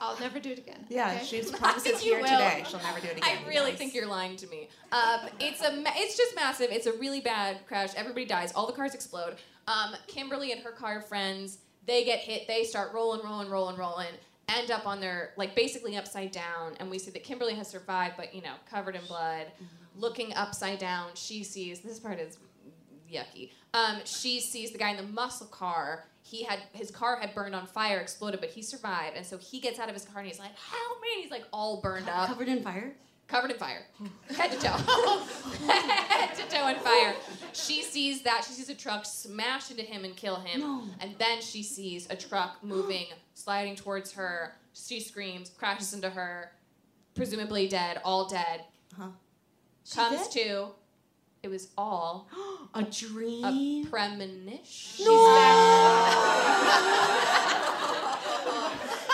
[0.00, 0.84] I'll never do it again.
[0.88, 1.24] Yeah, okay?
[1.24, 2.24] she promises here will.
[2.24, 3.38] today she'll never do it again.
[3.44, 3.78] I really guys.
[3.78, 4.68] think you're lying to me.
[4.92, 6.68] Um, it's a, ma- it's just massive.
[6.70, 7.90] It's a really bad crash.
[7.96, 8.52] Everybody dies.
[8.52, 9.36] All the cars explode.
[9.66, 12.46] Um, Kimberly and her car friends, they get hit.
[12.46, 14.08] They start rolling, rolling, rolling, rolling.
[14.48, 18.14] End up on their like basically upside down, and we see that Kimberly has survived,
[18.18, 19.46] but you know, covered in blood,
[19.96, 21.08] looking upside down.
[21.14, 22.36] She sees this part is
[23.14, 23.50] yucky.
[23.72, 26.06] Um, she sees the guy in the muscle car.
[26.22, 29.60] He had his car had burned on fire, exploded, but he survived, and so he
[29.60, 32.28] gets out of his car and he's like, "Help me!" He's like all burned up
[32.28, 32.94] Covered in fire.
[33.28, 33.84] covered in fire,
[34.36, 34.68] head to toe,
[35.68, 37.14] head to toe in fire.
[37.52, 38.44] She sees that.
[38.46, 40.82] She sees a truck smash into him and kill him, No.
[41.00, 44.54] and then she sees a truck moving, sliding towards her.
[44.72, 46.52] She screams, crashes into her,
[47.14, 48.64] presumably dead, all dead.
[48.98, 49.08] Uh-huh.
[49.84, 50.42] She Comes dead?
[50.46, 50.66] to.
[51.44, 52.26] It was all
[52.74, 53.86] A dream, a dream.
[53.86, 55.06] premonition.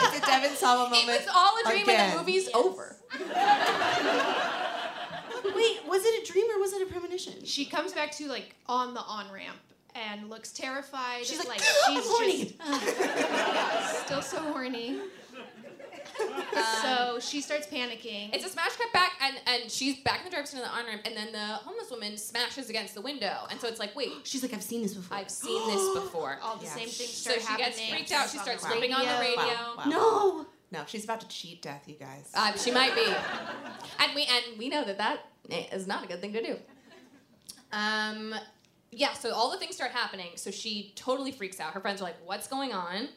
[0.03, 1.09] It's a Devon Sawa moment.
[1.09, 2.97] It was all a dream, and the movie's over.
[5.55, 7.45] Wait, was it a dream or was it a premonition?
[7.45, 9.59] She comes back to like on the on ramp
[9.95, 11.27] and looks terrified.
[11.27, 14.97] She's like, like "I'm she's horny." just still so horny.
[16.83, 18.35] So she starts panicking.
[18.35, 20.69] It's a smash cut back, and, and she's back in the driver's seat in the
[20.71, 23.47] on ramp, and then the homeless woman smashes against the window.
[23.51, 25.17] And so it's like, wait, She's like, I've seen this before.
[25.17, 26.39] I've seen this before.
[26.43, 26.71] all the Yeah.
[26.75, 27.67] same things So she happening.
[27.67, 28.29] gets freaked out.
[28.31, 29.37] She starts the flipping on the radio.
[29.37, 29.85] Wow, wow.
[29.87, 30.47] No.
[30.73, 32.31] No, she's about to cheat death, you guys.
[32.33, 35.25] Uh, she might be, and we and we know that that
[35.73, 36.57] is not a good thing to do.
[37.73, 38.35] Um,
[38.93, 39.13] yeah.
[39.15, 40.31] So all the things start happening.
[40.37, 41.73] So she totally freaks out.
[41.73, 43.09] Her friends are like, "What's going on?"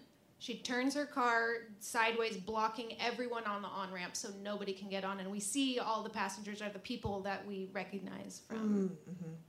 [0.44, 5.06] She turns her car sideways, blocking everyone on the on ramp so nobody can get
[5.06, 5.22] on.
[5.22, 8.92] And we see all the passengers are the people that we recognize from.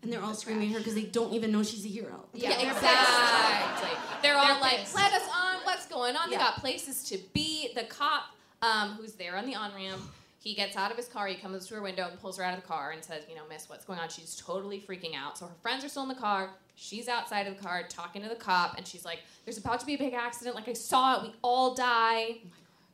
[0.04, 2.26] And they're all screaming at her because they don't even know she's a hero.
[2.32, 3.90] Yeah, Yeah, they're exactly.
[4.22, 4.94] They're all They're like, pissed.
[4.94, 5.64] "Let us on.
[5.64, 7.72] What's going on?" They got places to be.
[7.74, 8.26] The cop,
[8.62, 10.00] um, who's there on the on ramp,
[10.44, 11.26] he gets out of his car.
[11.26, 13.34] He comes to her window and pulls her out of the car and says, "You
[13.34, 15.38] know, Miss, what's going on?" She's totally freaking out.
[15.38, 16.50] So her friends are still in the car.
[16.76, 19.86] She's outside of the car talking to the cop, and she's like, "There's about to
[19.86, 20.54] be a big accident.
[20.54, 21.22] Like I saw it.
[21.22, 22.38] We all die."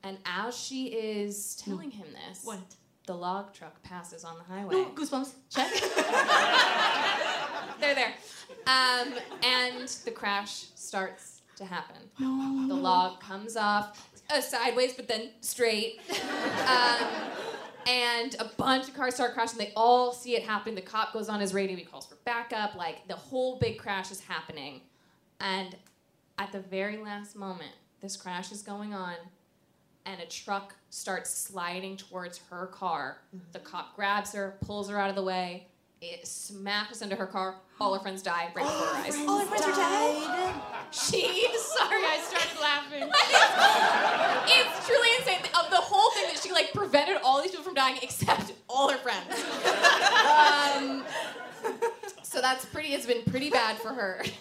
[0.03, 2.59] And as she is telling him this, What?
[3.07, 4.77] the log truck passes on the highway.
[4.77, 5.33] No, goosebumps.
[5.51, 5.71] Check.
[7.81, 8.15] They're there.
[8.67, 11.97] Um, and the crash starts to happen.
[12.19, 12.67] No.
[12.69, 16.01] The log comes off uh, sideways, but then straight.
[16.67, 17.07] Um,
[17.87, 19.59] and a bunch of cars start crashing.
[19.59, 20.75] They all see it happen.
[20.75, 21.77] The cop goes on his radio.
[21.77, 22.75] He calls for backup.
[22.75, 24.83] Like the whole big crash is happening.
[25.41, 25.77] And
[26.39, 29.15] at the very last moment, this crash is going on,
[30.07, 33.19] and a truck starts sliding towards her car.
[33.53, 35.67] The cop grabs her, pulls her out of the way.
[36.01, 37.57] It smacks into her car.
[37.79, 39.17] All her friends die right before her eyes.
[39.29, 40.55] All her friends are dead.
[40.91, 43.03] She Sorry, I started laughing.
[44.47, 45.41] it's truly insane.
[45.63, 48.91] Of the whole thing that she like prevented all these people from dying except all
[48.91, 49.29] her friends.
[50.27, 51.05] um,
[52.23, 52.95] so that's pretty.
[52.95, 54.23] It's been pretty bad for her.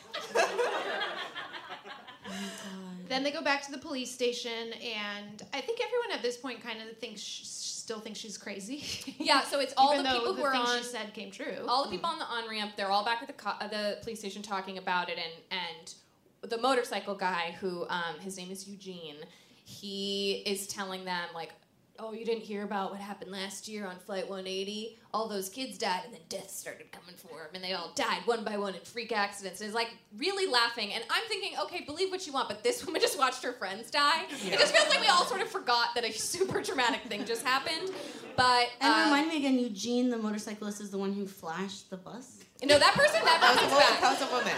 [3.10, 6.62] Then they go back to the police station, and I think everyone at this point
[6.62, 7.44] kind of thinks sh-
[7.90, 8.84] still thinks she's crazy.
[9.20, 9.42] Yeah.
[9.42, 10.78] So it's all the people the who are on.
[10.78, 11.66] she said came true.
[11.68, 13.98] all the people on the on ramp, they're all back at the co- uh, the
[14.04, 18.68] police station talking about it, and and the motorcycle guy who um, his name is
[18.68, 19.18] Eugene,
[19.66, 21.52] he is telling them like,
[22.00, 24.98] oh, you didn't hear about what happened last year on Flight 180?
[25.14, 28.22] All those kids died, and then death started coming for them, and they all died
[28.26, 29.60] one by one in freak accidents.
[29.62, 32.86] And it's like really laughing, and I'm thinking, okay, believe what you want, but this
[32.86, 34.24] woman just watched her friends die.
[34.46, 37.44] It just feels like we all sort of forgot that a super dramatic thing just
[37.44, 37.92] happened.
[38.40, 41.98] But And um, remind me again, Eugene, the motorcyclist, is the one who flashed the
[41.98, 42.38] bus.
[42.64, 43.88] no, that person never That was a comes woman.
[43.90, 44.02] back.
[44.02, 44.58] That was a woman.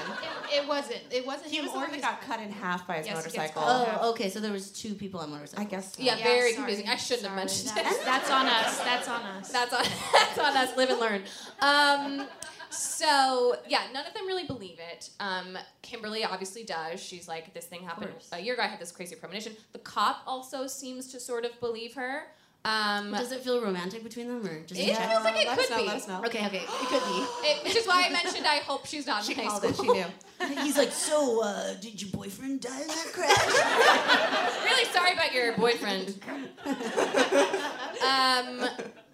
[0.54, 1.02] It, it wasn't.
[1.12, 3.08] It wasn't He him was the or one that got cut in half by his
[3.08, 3.62] Yes, motorcycle.
[3.64, 4.00] cut in half.
[4.04, 4.30] Oh, okay.
[4.30, 5.66] So there was two people on motorcycles.
[5.66, 5.96] I guess.
[5.96, 6.04] So.
[6.04, 6.54] Yeah, Yeah, very sorry.
[6.56, 6.90] confusing.
[6.90, 8.06] I shouldn't have mentioned That- it.
[8.06, 8.78] That's on us.
[8.80, 9.52] That's on us.
[9.58, 10.78] That's on that's on us.
[10.78, 11.24] Live and learn.
[11.62, 12.28] Um,
[12.70, 15.10] so yeah, none of them really believe it.
[15.20, 17.02] Um, Kimberly obviously does.
[17.02, 18.30] She's like, this thing happened course.
[18.32, 18.64] a year ago.
[18.64, 19.54] I had this crazy premonition.
[19.74, 22.24] The cop also seems to sort of believe her.
[22.64, 25.10] Um, Does it feel romantic between them, or just it check?
[25.10, 26.12] feels like it could us be.
[26.12, 26.26] let.
[26.28, 27.26] Okay, okay, it could be.
[27.50, 29.70] It- which is why I mentioned I hope she's not She in high school.
[29.72, 29.76] it.
[29.78, 30.06] She knew.
[30.64, 34.64] He's like, so, uh, did your boyfriend die in that crash?
[34.66, 36.20] really sorry about your boyfriend.
[38.04, 38.68] um,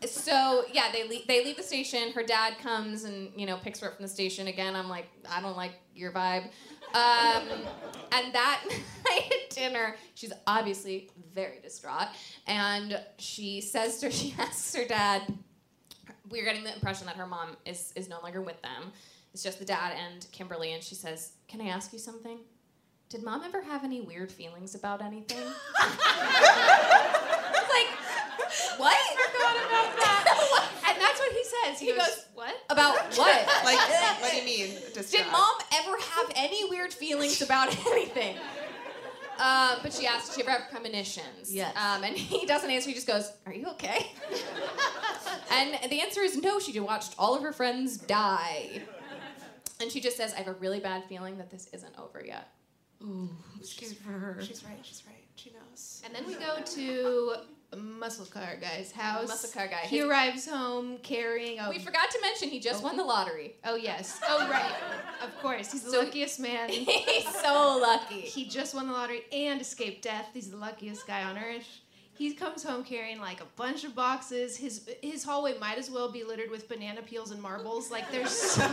[0.05, 2.11] so yeah, they leave, they leave the station.
[2.13, 4.75] Her dad comes and you know picks her up from the station again.
[4.75, 6.49] I'm like, I don't like your vibe.
[6.93, 7.43] Um,
[8.11, 8.63] and that
[9.09, 12.07] night at dinner, she's obviously very distraught,
[12.47, 15.33] and she says to her, she asks her dad.
[16.29, 18.91] We're getting the impression that her mom is is no longer with them.
[19.33, 22.39] It's just the dad and Kimberly, and she says, "Can I ask you something?"
[23.09, 25.37] Did mom ever have any weird feelings about anything?
[25.37, 25.47] It's
[27.71, 27.87] like,
[28.77, 28.97] what?
[30.87, 31.79] and that's what he says.
[31.79, 33.47] He, He goes, goes, "What About what?
[33.63, 33.77] Like,
[34.21, 34.75] what do you mean?
[34.93, 35.23] Distraught?
[35.23, 38.37] Did mom ever have any weird feelings about anything?
[39.39, 41.53] Uh, but she asked, did she ever have premonitions?
[41.53, 41.75] Yes.
[41.75, 42.89] Um, and he doesn't answer.
[42.89, 44.11] He just goes, "Are you okay?"
[45.51, 46.59] and the answer is no.
[46.59, 48.81] She just watched all of her friends die.
[49.79, 52.49] And she just says, "I have a really bad feeling that this isn't over yet."
[53.03, 53.63] Ooh, I'm
[53.95, 54.37] for her.
[54.41, 54.79] She's right.
[54.81, 55.15] She's right.
[55.35, 56.01] She knows.
[56.03, 57.35] And then we go to
[57.75, 59.27] Muscle Car Guy's house.
[59.27, 59.81] Muscle car guy.
[59.87, 61.69] He His- arrives home carrying a.
[61.69, 63.55] we forgot to mention he just won the lottery.
[63.65, 64.19] Oh yes.
[64.27, 64.71] Oh right.
[65.21, 66.69] Of course, he's the So- luckiest man.
[66.69, 68.21] He's so lucky.
[68.21, 70.29] He just won the lottery and escaped death.
[70.33, 71.67] He's the luckiest guy on earth.
[72.17, 74.55] He comes home carrying like a bunch of boxes.
[74.57, 77.91] His his hallway might as well be littered with banana peels and marbles.
[77.91, 78.67] Like there's so,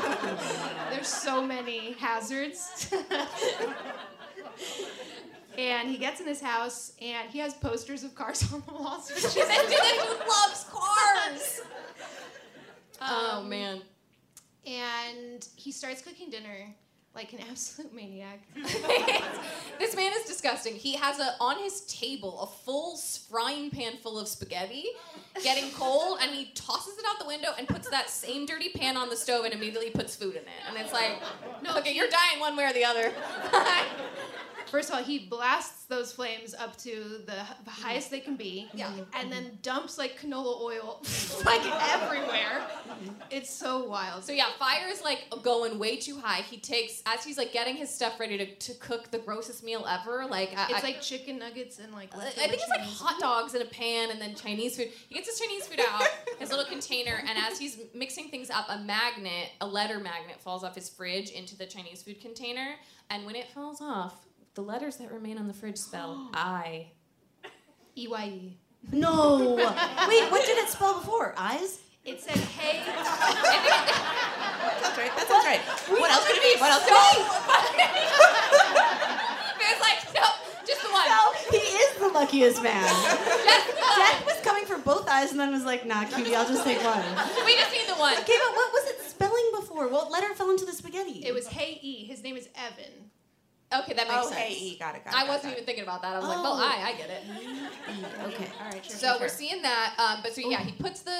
[0.90, 2.94] there's so many hazards.
[5.58, 9.10] and he gets in his house and he has posters of cars on the walls.
[9.10, 11.60] Which is that dude loves cars.
[13.02, 13.82] oh Um, man.
[14.66, 16.74] and he starts cooking dinner
[17.14, 18.40] like an absolute maniac.
[19.78, 20.74] this man is disgusting.
[20.74, 24.86] He has a on his table a full frying pan full of spaghetti,
[25.40, 28.96] getting cold, and he tosses it out the window and puts that same dirty pan
[28.96, 30.48] on the stove and immediately puts food in it.
[30.68, 31.12] And it's like,
[31.62, 33.12] no, okay, you're dying one way or the other.
[34.74, 38.68] First of all, he blasts those flames up to the the highest they can be.
[38.74, 38.88] Yeah.
[38.88, 39.30] And mm-hmm.
[39.30, 41.00] then dumps like canola oil
[41.44, 42.66] like everywhere.
[43.30, 44.24] It's so wild.
[44.24, 46.40] So yeah, fire is like going way too high.
[46.40, 49.87] He takes as he's like getting his stuff ready to, to cook the grossest meal
[49.88, 50.26] ever.
[50.26, 52.12] Like I, It's I- like chicken nuggets and like.
[52.12, 54.88] I think it's like hot dogs in a pan and then Chinese food.
[55.08, 56.02] He gets his Chinese food out,
[56.40, 60.64] his little container, and as he's mixing things up, a magnet, a letter magnet, falls
[60.64, 62.74] off his fridge into the Chinese food container.
[63.10, 66.88] And when it falls off, the letters that remain on the fridge spell I.
[67.96, 68.56] E Y E.
[68.92, 69.54] No.
[69.56, 71.34] Wait, what did it spell before?
[71.36, 71.80] Eyes?
[72.04, 73.00] It said, "Hey." That's
[74.98, 75.10] right.
[75.16, 75.60] That sounds right.
[75.98, 76.56] What else could it be?
[76.60, 77.20] What else could it be?
[79.64, 80.20] It's like, no,
[80.66, 81.06] just the one.
[81.08, 82.84] No, he is the luckiest man.
[82.84, 86.64] Just Death was coming for both eyes and then was like, nah, cutie, I'll just
[86.64, 87.02] take one.
[87.46, 88.12] We just need the one.
[88.18, 89.88] Okay, but what was it spelling before?
[89.88, 91.24] What letter fell into the spaghetti?
[91.24, 92.04] It was Hey E.
[92.04, 93.10] His name is Evan.
[93.82, 94.37] Okay, that makes Oh, sense.
[94.40, 95.16] hey, E, got it, got it.
[95.16, 96.14] I got wasn't got even thinking about that.
[96.14, 96.62] I was like, well, Oh.
[96.62, 97.22] I, I get it.
[98.34, 98.48] Okay.
[98.60, 98.96] All right, sure.
[98.96, 99.94] So sure, we're seeing that.
[99.98, 101.16] Um, but so yeah, he puts the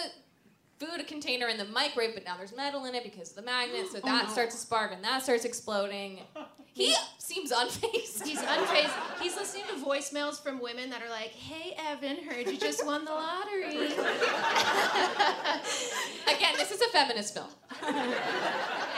[0.79, 3.87] food container in the microwave, but now there's metal in it because of the magnet.
[3.93, 6.21] So that starts to spark and that starts exploding.
[6.77, 8.27] He seems unfazed.
[8.27, 9.21] He's unfazed.
[9.23, 13.05] He's listening to voicemails from women that are like, "Hey, Evan, heard you just won
[13.05, 13.77] the lottery."
[16.27, 17.47] Again, this is a feminist film.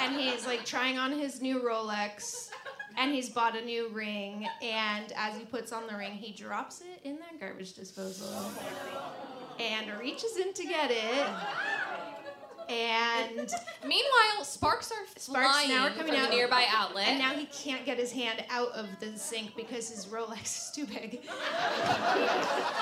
[0.01, 2.49] and he's like trying on his new Rolex,
[2.97, 4.47] and he's bought a new ring.
[4.63, 8.29] And as he puts on the ring, he drops it in that garbage disposal,
[9.61, 11.27] and reaches in to get it.
[12.69, 13.49] And
[13.87, 17.09] meanwhile, sparks are sparks flying now are coming from out the nearby outlet.
[17.09, 20.71] and now he can't get his hand out of the sink because his Rolex is
[20.75, 21.21] too big.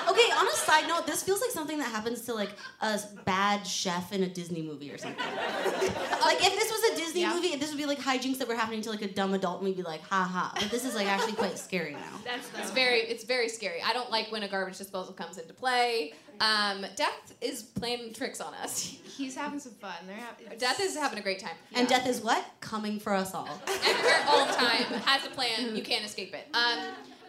[0.07, 3.65] Okay, on a side note, this feels like something that happens to like a bad
[3.65, 5.17] chef in a Disney movie or something.
[5.25, 7.33] like if this was a Disney Yeah.
[7.33, 9.65] movie, this would be like hijinks that were happening to like a dumb adult, and
[9.67, 10.53] we'd be like, ha ha.
[10.59, 12.19] But this is like actually quite scary now.
[12.23, 13.81] That's It's very, it's very scary.
[13.85, 16.13] I don't like when a garbage disposal comes into play.
[16.39, 18.79] Um, Death is playing tricks on us.
[19.17, 19.93] He's having some fun.
[20.07, 21.55] They're having, Death is having a great time.
[21.73, 22.45] And death is what?
[22.59, 23.47] Coming for us all.
[23.67, 25.75] Everywhere, all the time, has a plan.
[25.75, 26.47] You can't escape it.
[26.53, 26.79] Um,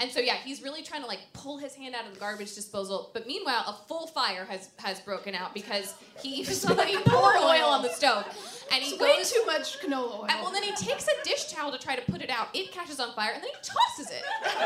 [0.00, 2.54] and so yeah, he's really trying to like pull his hand out of the garbage
[2.54, 3.10] disposal.
[3.14, 7.82] But meanwhile, a full fire has has broken out because he somebody poured oil on
[7.82, 8.24] the stove,
[8.72, 10.26] and he It's way too much canola oil.
[10.28, 12.48] And well, then he takes a dish towel to try to put it out.
[12.54, 14.22] It catches on fire, and then he tosses it.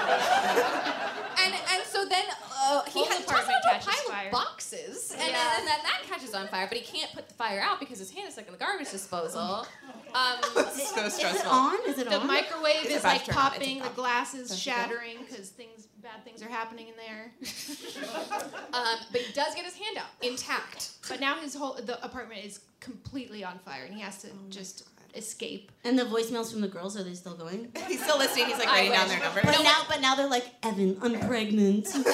[1.43, 2.25] and and so then
[2.63, 4.27] uh, he has apartment tosses it onto a pile fire.
[4.27, 5.59] of boxes, and, Yeah.
[5.59, 6.67] and then that catches on fire.
[6.69, 8.91] But he can't put the fire out because his hand is stuck in the garbage
[8.91, 9.67] disposal.
[10.13, 11.19] Um, so stressful.
[11.31, 11.77] Is it on?
[11.89, 12.27] Is it the on?
[12.27, 13.47] microwave It's is like to turn on.
[13.47, 14.73] It's popping, the about- glass is Does it go?
[14.73, 17.33] shattering because things, bad things are happening in there.
[18.73, 20.93] um, but he does get his hand out intact.
[21.09, 24.49] But now his whole the apartment is completely on fire, and he has to Oh
[24.49, 25.73] just escape.
[25.85, 27.73] And the voicemails from the girls are they still going?
[27.89, 28.47] He's still listening.
[28.47, 29.45] He's like I writing down their numbers.
[29.45, 31.87] But now, but now they're like, Evan, I'm pregnant.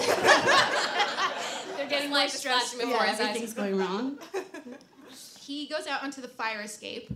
[1.77, 2.79] They're getting more life is stressed.
[2.79, 3.29] before yeah, his eyes.
[3.29, 4.19] everything's going wrong.
[5.40, 7.11] He goes out onto the fire escape,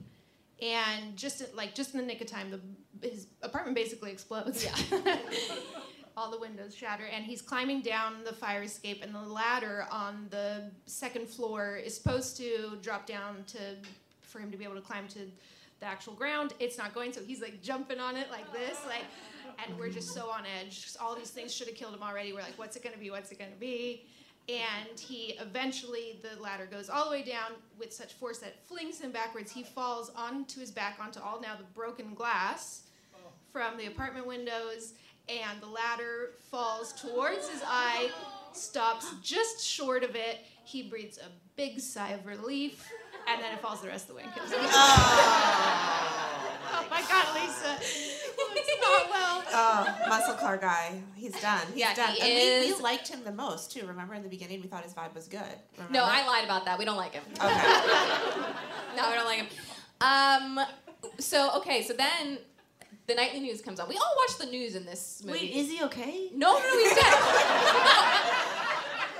[0.63, 2.61] and just like just in the nick of time, the
[3.03, 4.65] his apartment basically explodes.
[4.65, 5.17] Yeah.
[6.17, 10.27] All the windows shatter, and he's climbing down the fire escape, and the ladder on
[10.31, 13.59] the second floor is supposed to drop down to
[14.23, 15.21] for him to be able to climb to
[15.81, 16.53] the actual ground.
[16.59, 19.05] It's not going, so he's like jumping on it like this, like,
[19.65, 20.89] and we're just so on edge.
[21.01, 22.33] All these things should have killed him already.
[22.33, 23.11] We're like, what's it gonna be?
[23.11, 24.07] What's it gonna be?
[24.49, 29.01] And he eventually, the ladder goes all the way down with such force that flings
[29.01, 29.53] him backwards.
[29.53, 32.83] He falls onto his back onto all now the broken glass
[33.53, 34.95] from the apartment windows,
[35.29, 38.11] and the ladder falls towards his eye,
[38.53, 40.39] stops just short of it.
[40.65, 42.89] He breathes a big sigh of relief,
[43.29, 44.59] and then it falls the rest of the way and kills him.
[44.63, 44.67] oh
[46.91, 47.79] my God, Lisa,
[49.11, 49.43] well.
[49.53, 51.01] Oh, muscle car guy.
[51.17, 51.61] He's done.
[51.69, 52.15] He's Yeah, done.
[52.15, 52.77] he and we, is.
[52.77, 53.87] we liked him the most too.
[53.87, 55.43] Remember in the beginning we thought his vibe was good.
[55.77, 55.93] Remember?
[55.93, 56.79] No, I lied about that.
[56.79, 57.25] We don't like him.
[57.43, 57.75] Okay.
[58.97, 59.47] No, we don't like him.
[60.01, 60.61] Um,
[61.21, 62.39] so okay, so then
[63.11, 63.89] the nightly news comes on.
[63.89, 65.39] We all watch the news in this movie.
[65.41, 66.31] Wait, is he okay?
[66.35, 67.15] no, no, he's dead.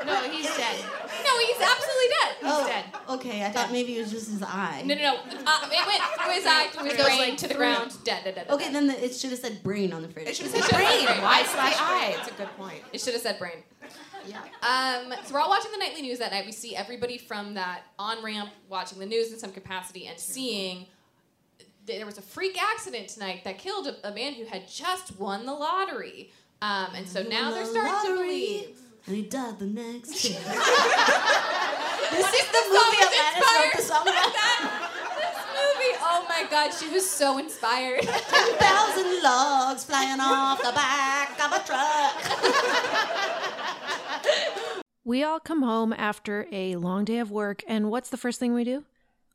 [0.07, 0.77] No, he's dead.
[1.25, 2.37] no, he's absolutely dead.
[2.45, 2.85] oh, dead.
[3.11, 4.83] Okay, I thought maybe it was just his eye.
[4.87, 5.15] No, no, no.
[5.47, 7.97] Uh, it went through his eye, through his It goes, brain, like, to the ground,
[8.05, 8.47] dead, dead, dead.
[8.47, 8.75] dead, Okay, dead.
[8.77, 10.27] then the, it should have said brain on the fridge.
[10.29, 11.05] It should have said brain.
[11.05, 11.21] brain.
[11.21, 12.15] Why Eye slash slash eye?
[12.19, 12.83] It's a good point.
[12.95, 13.63] It should have said brain.
[14.27, 14.39] Yeah.
[14.63, 16.47] Um, so we're all watching the nightly news that night.
[16.47, 20.79] We see everybody from that on ramp watching the news in some capacity and seeing
[20.79, 20.89] th-
[21.87, 25.47] there was a freak accident tonight that killed a, a man who had just won
[25.47, 26.33] the lottery.
[26.63, 28.79] Um, and so now they're starting to believe.
[29.07, 30.39] And he died the next day.
[32.11, 34.33] This is is the movie Alanis wrote the song about.
[35.17, 38.03] This movie, oh my god, she was so inspired.
[38.03, 42.17] Ten thousand logs flying off the back of a truck.
[45.03, 48.53] We all come home after a long day of work, and what's the first thing
[48.53, 48.85] we do?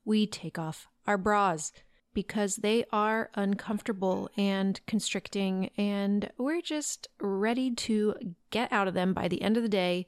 [0.05, 1.73] We take off our bras
[2.15, 8.15] because they are uncomfortable and constricting, and we're just ready to
[8.49, 10.08] get out of them by the end of the day.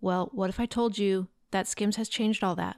[0.00, 2.76] Well, what if I told you that Skims has changed all that?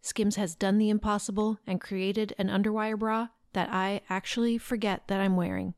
[0.00, 5.20] Skims has done the impossible and created an underwire bra that I actually forget that
[5.20, 5.74] I'm wearing.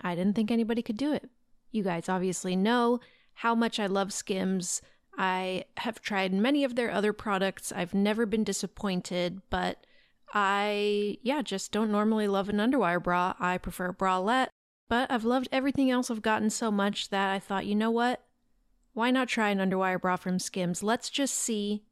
[0.00, 1.28] I didn't think anybody could do it.
[1.70, 3.00] You guys obviously know
[3.34, 4.82] how much I love Skims.
[5.16, 7.70] I have tried many of their other products.
[7.70, 9.84] I've never been disappointed, but
[10.32, 13.34] I, yeah, just don't normally love an underwire bra.
[13.38, 14.48] I prefer a bralette,
[14.88, 18.22] but I've loved everything else I've gotten so much that I thought, you know what?
[18.92, 20.82] Why not try an underwire bra from Skims?
[20.82, 21.84] Let's just see.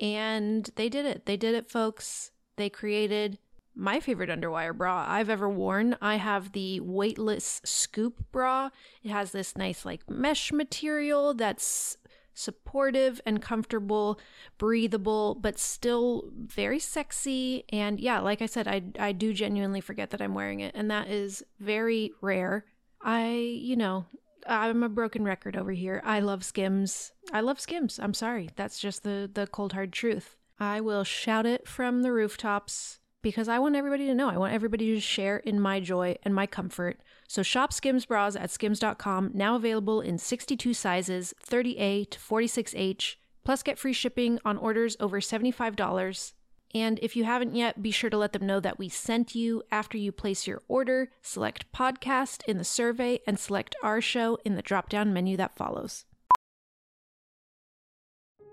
[0.00, 1.26] And they did it.
[1.26, 2.30] They did it, folks.
[2.56, 3.38] They created
[3.74, 5.96] my favorite underwire bra I've ever worn.
[6.00, 8.70] I have the weightless scoop bra.
[9.02, 11.98] It has this nice like mesh material that's
[12.36, 14.20] supportive and comfortable,
[14.58, 17.64] breathable, but still very sexy.
[17.70, 20.90] And yeah, like I said, I, I do genuinely forget that I'm wearing it, and
[20.90, 22.64] that is very rare.
[23.02, 24.06] I, you know,
[24.46, 26.00] I'm a broken record over here.
[26.04, 27.12] I love Skims.
[27.32, 27.98] I love Skims.
[27.98, 28.50] I'm sorry.
[28.56, 30.36] That's just the, the cold hard truth.
[30.58, 34.28] I will shout it from the rooftops because I want everybody to know.
[34.30, 37.00] I want everybody to share in my joy and my comfort.
[37.28, 43.62] So shop Skims bras at skims.com, now available in 62 sizes, 30A to 46H, plus
[43.62, 46.32] get free shipping on orders over $75.
[46.74, 49.62] And if you haven't yet, be sure to let them know that we sent you
[49.70, 51.10] after you place your order.
[51.22, 55.56] Select podcast in the survey and select our show in the drop down menu that
[55.56, 56.04] follows.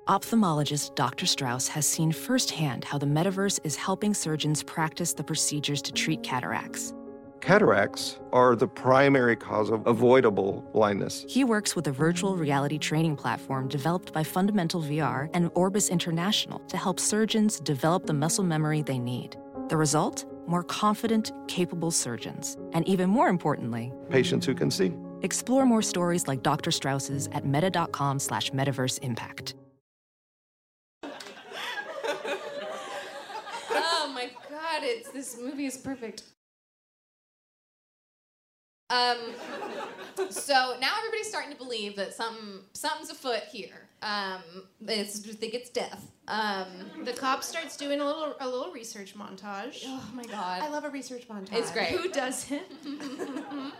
[0.07, 1.25] Ophthalmologist Dr.
[1.25, 6.21] Strauss has seen firsthand how the metaverse is helping surgeons practice the procedures to treat
[6.23, 6.93] cataracts.
[7.43, 11.25] Cataracts are the primary cause of avoidable blindness.
[11.27, 16.59] He works with a virtual reality training platform developed by Fundamental VR and Orbis International
[16.69, 19.35] to help surgeons develop the muscle memory they need.
[19.67, 20.23] The result?
[20.47, 22.55] More confident, capable surgeons.
[22.71, 24.93] And even more importantly, patients who can see.
[25.21, 26.71] Explore more stories like Dr.
[26.71, 29.55] Strauss's at meta.com slash metaverse impact.
[31.03, 31.09] oh
[34.15, 36.23] my god, it's this movie is perfect.
[38.89, 39.17] Um,
[40.29, 43.87] so now everybody's starting to believe that something something's afoot here.
[44.03, 44.41] Um,
[44.81, 46.11] they think it's death.
[46.27, 46.67] Um,
[47.03, 49.83] the cop starts doing a little a little research montage.
[49.85, 51.53] Oh my god, I love a research montage.
[51.53, 51.89] It's great.
[51.89, 52.61] Who doesn't?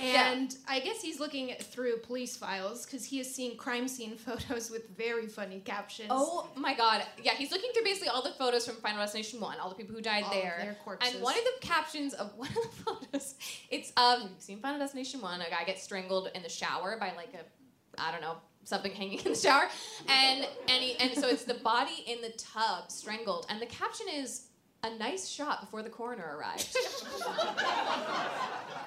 [0.00, 4.70] and I guess he's looking through police files because he is seeing crime scene photos
[4.70, 6.08] with very funny captions.
[6.12, 9.58] Oh my god, yeah, he's looking through basically all the photos from Final Destination One,
[9.58, 11.14] all the people who died All of there, their corpses.
[11.14, 13.34] and one of the captions of one of the photos,
[13.70, 17.12] it's of you've seen Final Destination One, a guy gets strangled in the shower by
[17.16, 18.36] like a, I don't know.
[18.68, 19.66] Something hanging in the shower,
[20.08, 24.06] and and he, and so it's the body in the tub strangled, and the caption
[24.12, 24.48] is
[24.84, 26.76] a nice shot before the coroner arrived.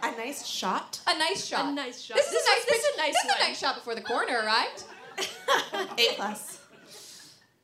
[0.04, 1.00] A nice shot.
[1.08, 1.66] A nice shot.
[1.66, 2.18] A nice shot.
[2.18, 2.66] This is This a nice.
[2.66, 4.84] this is a nice This is a nice shot before the coroner arrived.
[5.74, 6.60] A plus.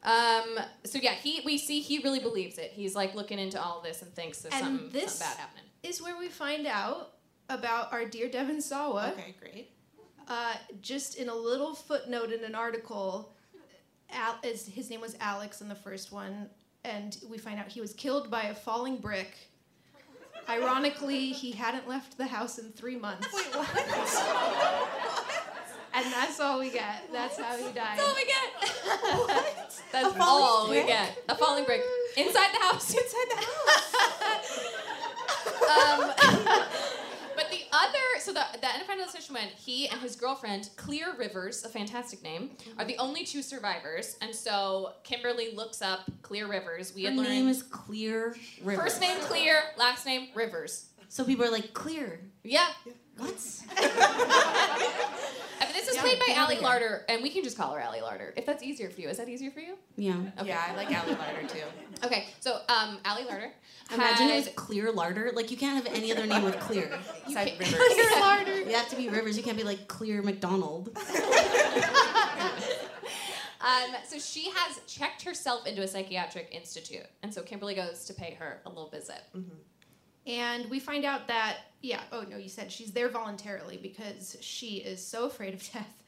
[0.04, 0.60] Um.
[0.86, 2.72] So yeah, he we see he really believes it.
[2.74, 5.64] He's like looking into all this and thinks there's And something, this- something bad happening.
[5.84, 7.14] is where we find out
[7.50, 9.14] about our dear Devon Sawa.
[9.14, 9.72] Okay, great.
[10.28, 13.34] Uh, just in a little footnote in an article,
[14.12, 16.50] Al- is, his name was Alex in the first one,
[16.84, 19.38] and we find out he was killed by a falling brick.
[20.50, 23.28] Ironically, he hadn't left the house in three months.
[23.34, 23.70] Wait, what?
[25.94, 27.12] and that's all we get.
[27.12, 27.98] That's how he died.
[27.98, 28.54] That's all we get.
[29.92, 30.88] That's A falling we brick?
[30.88, 31.24] get.
[31.30, 31.82] A falling brick
[32.18, 32.94] inside the house.
[32.94, 33.94] Inside the house.
[35.74, 36.87] um, but the
[37.72, 41.64] other, so the the end of Final Destination when he and his girlfriend Clear Rivers,
[41.64, 46.94] a fantastic name, are the only two survivors, and so Kimberly looks up Clear Rivers.
[46.96, 48.82] We Her had learned name is Clear River.
[48.82, 50.88] first name Clear, last name Rivers.
[51.10, 52.20] So people are like, Clear.
[52.44, 52.68] Yeah.
[53.18, 53.30] What?
[55.60, 56.64] I mean, this is Yeah, played by get out Ali of.
[56.64, 59.10] Larter, and we can just call her Ali Larter if that's easier for you.
[59.10, 59.76] Is that easier for you?
[59.96, 60.14] Yeah.
[60.40, 60.50] Okay.
[60.50, 61.64] Yeah, I like Ali Larter too.
[62.06, 63.50] Okay, so um, Ali Larter.
[63.94, 65.34] Imagine it was Clear Larter.
[65.34, 66.90] Like you can't have any other name with Clear.
[67.32, 67.76] Side Rivers.
[67.76, 68.66] Clear Larter.
[68.68, 69.38] You have to be Rivers.
[69.38, 70.96] You can't be like Clear McDonald.
[73.60, 78.14] Um, so she has checked herself into a psychiatric institute, and so Kimberly goes to
[78.14, 79.22] pay her a little visit.
[80.28, 84.78] And we find out that, yeah, oh no, you said she's there voluntarily because she
[84.78, 86.04] is so afraid of death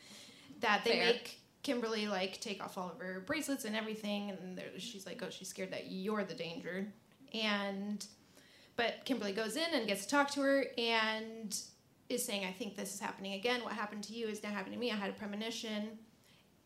[0.59, 1.05] that they Fair.
[1.05, 4.29] make Kimberly like take off all of her bracelets and everything.
[4.31, 6.87] And there- she's like, oh, she's scared that you're the danger.
[7.33, 8.05] And,
[8.75, 11.57] but Kimberly goes in and gets to talk to her and
[12.09, 13.63] is saying, I think this is happening again.
[13.63, 14.91] What happened to you is now happening to me.
[14.91, 15.97] I had a premonition.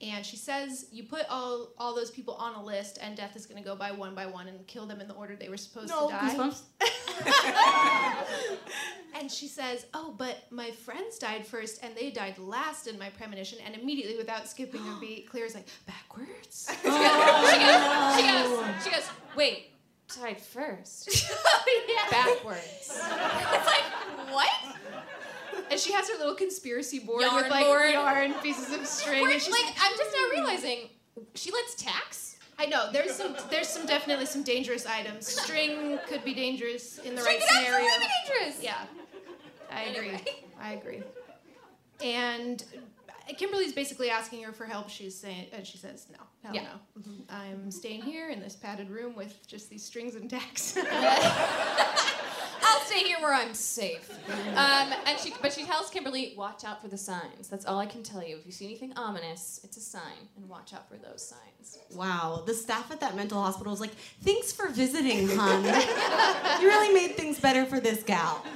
[0.03, 3.45] And she says, you put all, all those people on a list and death is
[3.45, 5.55] going to go by one by one and kill them in the order they were
[5.57, 6.35] supposed No, to die.
[6.35, 6.61] goosebumps.
[9.15, 13.09] And she says, "Oh, but my friends died first, and they died last in my
[13.09, 18.23] premonition." And immediately, without skipping a beat, Clear's like, "Backwards." She goes, she goes, she
[18.27, 19.69] goes, she goes, wait,
[20.19, 21.07] died first,
[21.87, 22.09] yeah.
[22.09, 22.61] backwards.
[22.89, 23.83] it's like,
[24.33, 24.49] what?
[25.73, 27.91] And she has her little conspiracy board Yarn with like board.
[27.91, 29.23] yarn pieces of string.
[29.23, 30.39] We're, and she's like, I'm just now hmm.
[30.39, 30.89] realizing
[31.33, 32.37] she lets tax.
[32.59, 35.25] I know there's some, there's some definitely some dangerous items.
[35.27, 37.87] String could be dangerous in the String right scenario.
[38.27, 38.63] dangerous.
[38.63, 38.85] Yeah,
[39.71, 40.09] I agree.
[40.09, 40.25] Anyway.
[40.61, 41.01] I agree.
[42.03, 42.63] And
[43.37, 44.89] Kimberly's basically asking her for help.
[44.89, 46.63] She's saying, and she says, "No, hell Yeah.
[46.95, 47.11] no.
[47.29, 50.77] I'm staying here in this padded room with just these strings and tacks."
[52.65, 54.09] I'll stay here where I'm safe.
[54.55, 57.47] Um, and she, but she tells Kimberly, watch out for the signs.
[57.49, 58.37] That's all I can tell you.
[58.37, 61.77] If you see anything ominous, it's a sign, and watch out for those signs.
[61.95, 63.93] Wow, the staff at that mental hospital was like,
[64.23, 65.63] "Thanks for visiting, hon.
[66.61, 68.43] you really made things better for this gal."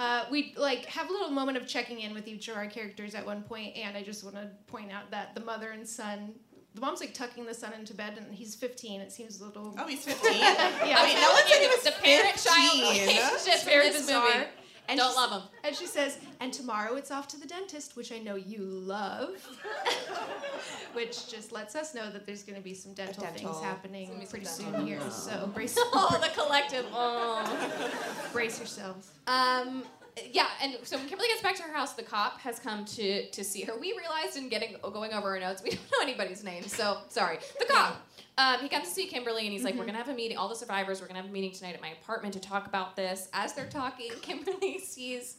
[0.00, 3.14] Uh, we like have a little moment of checking in with each of our characters
[3.14, 6.32] at one point, and I just want to point out that the mother and son,
[6.74, 9.02] the mom's like tucking the son into bed, and he's 15.
[9.02, 9.74] It seems a little.
[9.78, 10.32] Oh, he's 15?
[10.40, 10.54] yeah,
[10.98, 13.08] I mean, no one said he was the parent-child 15.
[13.08, 14.24] relationship It's in very this bizarre.
[14.24, 14.46] movie.
[14.90, 15.42] And Don't she- love him.
[15.64, 19.30] And she says, and tomorrow it's off to the dentist, which I know you love.
[20.92, 23.52] which just lets us know that there's going to be some dental, dental.
[23.52, 24.80] things happening It's gonna some pretty dental.
[24.80, 25.10] soon here.
[25.10, 26.84] So brace, Oh, the collective.
[26.92, 27.90] Oh.
[28.32, 29.08] brace yourselves.
[29.26, 29.84] Um,
[30.32, 33.30] yeah, and so when Kimberly gets back to her house, the cop has come to
[33.30, 33.72] to see her.
[33.80, 37.38] We realized in getting going over our notes, we don't know anybody's name, so sorry.
[37.60, 38.04] The cop.
[38.38, 40.36] Um, he comes to see Kimberly, and he's like, "We're gonna have a meeting.
[40.36, 41.00] All the survivors.
[41.00, 43.68] We're gonna have a meeting tonight at my apartment to talk about this." As they're
[43.68, 45.36] talking, Kimberly sees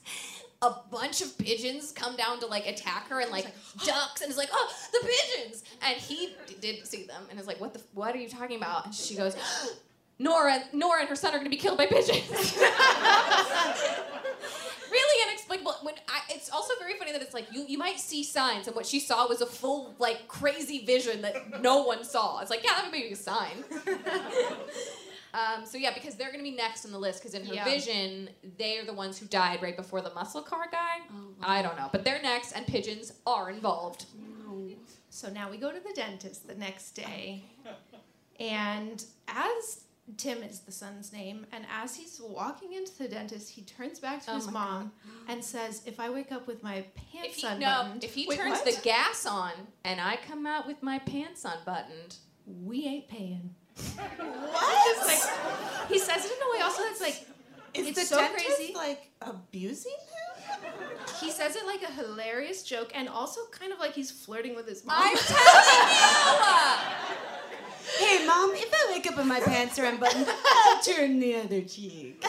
[0.61, 3.47] a bunch of pigeons come down to like attack her and like
[3.85, 7.47] ducks and is like, "Oh, the pigeons!" And he d- did see them and is
[7.47, 7.81] like, "What the?
[7.93, 9.35] What are you talking about?" And she goes.
[10.19, 12.29] Nora, Nora and her son are going to be killed by pigeons.
[15.53, 15.85] inexplicable.
[15.85, 18.75] When I, it's also very funny that it's like you you might see signs, and
[18.75, 22.39] what she saw was a full like crazy vision that no one saw.
[22.39, 23.63] It's like yeah, that would be a sign.
[25.33, 27.19] um, so yeah, because they're gonna be next on the list.
[27.21, 27.65] Because in her Yeah.
[27.65, 30.99] vision, they are the ones who died right before the muscle car guy.
[31.41, 34.05] I don't know, but they're next, and pigeons are involved.
[35.09, 37.43] So now we go to the dentist the next day.
[38.39, 39.81] And as
[40.17, 44.23] Tim is the son's name, and as he's walking into the dentist, he turns back
[44.25, 44.91] to Oh his my mom
[45.27, 48.27] and says, If I wake up with my If pants he, no, unbuttoned, if he
[48.27, 48.65] Wait, turns what?
[48.75, 49.51] the gas on
[49.83, 53.55] and I come out with my pants unbuttoned, we ain't paying.
[54.17, 54.97] What?
[54.97, 57.25] It's like, he says it in a way also that's like,
[57.73, 58.73] Is it's the so dentist crazy.
[58.75, 60.71] like abusing him?
[61.21, 64.67] He says it like a hilarious joke and also kind of like he's flirting with
[64.67, 64.97] his mom.
[64.99, 65.41] I'm telling
[68.01, 71.61] Hey, mom, if I wake up and my pants are unbuttoned, I'll turn the other
[71.61, 72.21] cheek.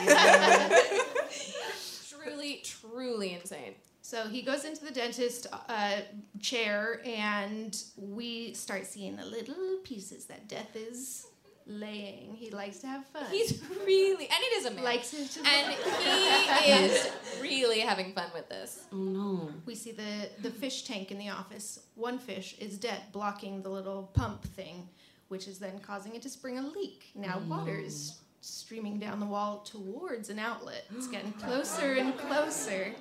[2.11, 3.75] truly, truly insane.
[4.03, 6.01] So he goes into the dentist uh,
[6.41, 11.27] chair, and we start seeing the little pieces that Death is
[11.67, 12.35] laying.
[12.35, 13.25] He likes to have fun.
[13.31, 14.85] He's really, and it is a man.
[14.85, 17.11] likes it to and he is
[17.41, 18.85] really having fun with this.
[18.93, 19.51] Oh no.
[19.67, 21.81] We see the the fish tank in the office.
[21.95, 24.89] One fish is dead, blocking the little pump thing,
[25.33, 27.11] which is then causing it to spring a leak.
[27.15, 27.49] Now mm.
[27.49, 30.85] water is streaming down the wall towards an outlet.
[30.95, 32.93] It's getting closer and closer.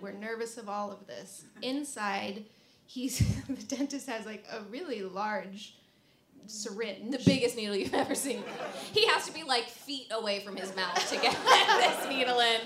[0.00, 1.44] We're nervous of all of this.
[1.60, 2.46] Inside,
[2.86, 5.74] he's the dentist has like a really large
[6.46, 7.10] syringe.
[7.10, 8.42] The biggest needle you've ever seen.
[8.94, 12.62] He has to be like feet away from his mouth to get this needle in.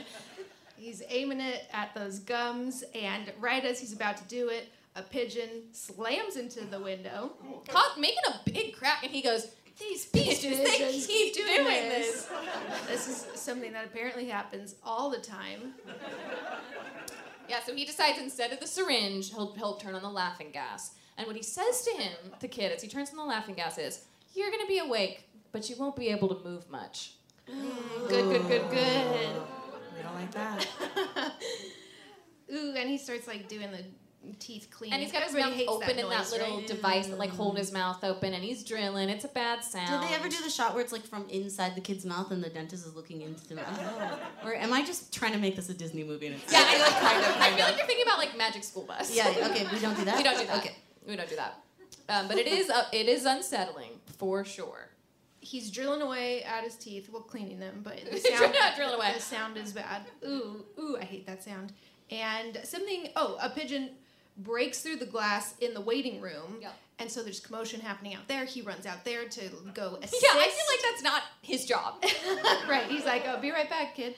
[0.76, 5.02] He's aiming it at those gums, and right as he's about to do it, a
[5.02, 7.32] pigeon slams into the window.
[7.68, 12.28] Caught making a big crack, and he goes, "These pigeons, they Pigeons keep doing this."
[12.88, 15.74] This is something that apparently happens all the time.
[17.48, 20.92] Yeah, so he decides instead of the syringe, he'll, he'll turn on the laughing gas.
[21.16, 23.78] And what he says to him, the kid, as he turns on the laughing gas
[23.78, 27.12] is, You're gonna be awake, but you won't be able to move much.
[28.08, 29.06] Good, good, good, good.
[29.96, 30.66] We don't like that.
[32.52, 33.84] Ooh, and he starts like doing the
[34.38, 34.92] teeth clean.
[34.92, 36.66] And he's got his Everybody mouth hates open in that noise, little right?
[36.66, 39.08] device that like hold his mouth open and he's drilling.
[39.08, 40.02] It's a bad sound.
[40.02, 42.42] Did they ever do the shot where it's like from inside the kid's mouth and
[42.42, 44.20] the dentist is looking into the mouth?
[44.44, 46.26] Or am I just trying to make this a Disney movie?
[46.26, 47.70] And it's Yeah, I, like kind of, I feel of.
[47.70, 49.14] like you're thinking about like Magic School Bus.
[49.14, 50.16] Yeah, okay, we don't do that?
[50.16, 50.58] we don't do that.
[50.58, 50.74] Okay.
[51.06, 51.60] We don't do that.
[52.08, 54.90] Um, but it is uh, it is unsettling for sure.
[55.40, 59.12] He's drilling away at his teeth, well, cleaning them, but the sound, not drilling away.
[59.14, 60.02] the sound is bad.
[60.26, 61.72] Ooh, ooh, I hate that sound.
[62.10, 63.90] And something, oh, a pigeon
[64.38, 66.58] breaks through the glass in the waiting room.
[66.60, 66.74] Yep.
[66.98, 68.44] And so there's commotion happening out there.
[68.44, 70.22] He runs out there to go assist.
[70.24, 72.02] Yeah, I feel like that's not his job.
[72.68, 72.86] right.
[72.88, 74.14] He's like, "Oh, be right back, kid."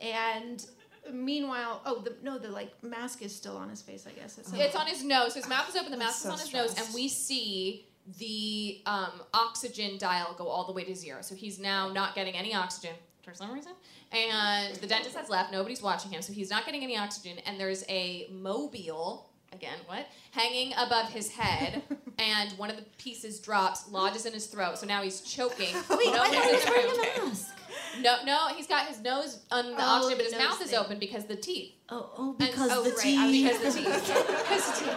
[0.00, 0.64] And
[1.12, 4.06] meanwhile, oh, the no, the like mask is still on his face.
[4.06, 5.34] I guess it's, It's on his nose.
[5.34, 5.90] His mouth is open.
[5.90, 7.86] The mask so is on his nose, and we see
[8.18, 11.22] the um, oxygen dial go all the way to zero.
[11.22, 12.92] So he's now not getting any oxygen
[13.22, 13.72] for some reason.
[14.12, 15.52] And the dentist has left.
[15.52, 17.38] Nobody's watching him, so he's not getting any oxygen.
[17.46, 20.06] And there's a mobile again, what?
[20.32, 21.82] Hanging above his head,
[22.18, 24.78] and one of the pieces drops, lodges in his throat.
[24.78, 25.74] So now he's choking.
[25.90, 26.92] Wait, no I thought he was wearing
[27.24, 27.54] a mask.
[28.00, 30.98] No, no, he's got his nose on the Oh, oxygen, but his mouth is open
[30.98, 31.72] because the teeth.
[31.88, 33.46] Oh, oh, And- because oh, the right, teeth.
[33.46, 34.06] uh, because the teeth.
[34.48, 34.96] because the teeth.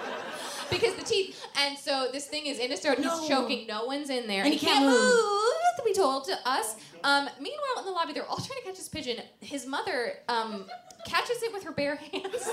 [0.69, 1.45] Because the teeth.
[1.57, 2.99] And so this thing is in his throat.
[2.99, 3.19] No.
[3.19, 3.67] He's choking.
[3.67, 4.43] No one's in there.
[4.43, 5.01] And he he can't can't move.
[5.01, 5.51] move.
[5.77, 6.75] To be told to us.
[7.03, 9.17] Um, meanwhile, in the lobby, they're all trying to catch this pigeon.
[9.41, 10.65] His mother um,
[11.05, 12.49] catches it with her bare hands.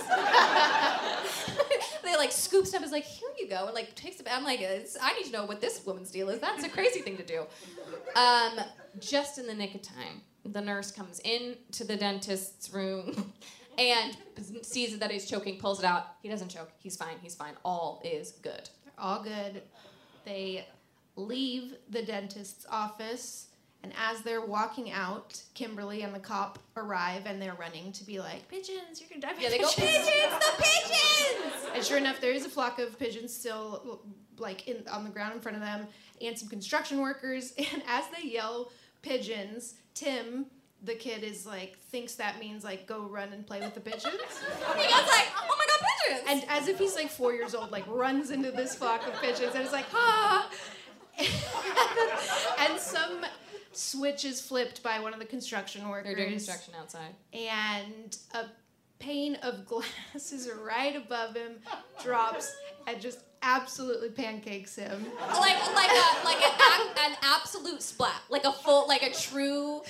[2.05, 2.83] they like scoops it up.
[2.83, 4.27] Is like, here you go, and like takes it.
[4.31, 6.41] I'm like, I need to know what this woman's deal is.
[6.41, 7.45] That's a crazy thing to do.
[8.17, 8.61] Um,
[8.99, 13.33] just in the nick of time, the nurse comes in to the dentist's room
[13.79, 14.17] and
[14.63, 16.07] sees that he's choking, pulls it out.
[16.23, 16.71] He doesn't choke.
[16.79, 17.17] He's fine.
[17.23, 17.55] He's fine.
[17.65, 18.69] All is good.
[18.85, 19.63] They're all good.
[20.25, 20.67] They
[21.17, 23.48] leave the dentist's office,
[23.83, 28.19] and as they're walking out, Kimberly and the cop arrive, and they're running to be
[28.19, 29.01] like, "Pigeons!
[29.01, 31.67] You're gonna die!" Yeah, they go, pigeons!" pigeons, the pigeons!
[31.75, 34.03] And sure enough, there is a flock of pigeons still,
[34.39, 35.87] like in on the ground in front of them,
[36.21, 37.53] and some construction workers.
[37.73, 38.73] And as they yell,
[39.03, 40.47] "Pigeons!" Tim.
[40.85, 44.05] The kid is like thinks that means like go run and play with the pigeons.
[44.05, 47.73] He goes like, "Oh my god, pigeons!" And as if he's like four years old,
[47.73, 50.49] like runs into this flock of pigeons and is like, ah!
[51.19, 53.25] and some
[53.73, 56.07] switch is flipped by one of the construction workers.
[56.07, 57.15] They're doing construction outside.
[57.33, 58.47] And a
[58.99, 61.57] pane of glass is right above him,
[62.03, 62.55] drops,
[62.87, 65.07] and just absolutely pancakes him.
[65.21, 69.83] Like like a like an, ac- an absolute splat, like a full, like a true.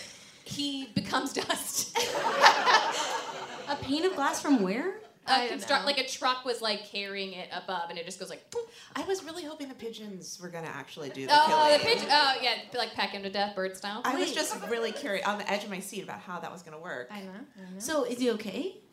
[0.44, 1.94] He becomes dust.
[3.68, 4.94] A pane of glass from where?
[5.30, 8.50] A construct like a truck was like carrying it above, and it just goes like.
[8.50, 8.62] Boom.
[8.96, 11.72] I was really hoping the pigeons were gonna actually do the Oh, killing.
[11.78, 12.08] the pigeon!
[12.10, 14.00] Oh, yeah, like peck him to death, bird style.
[14.04, 16.62] I was just really curious on the edge of my seat about how that was
[16.62, 17.08] gonna work.
[17.10, 17.32] I know.
[17.78, 18.76] So is he okay?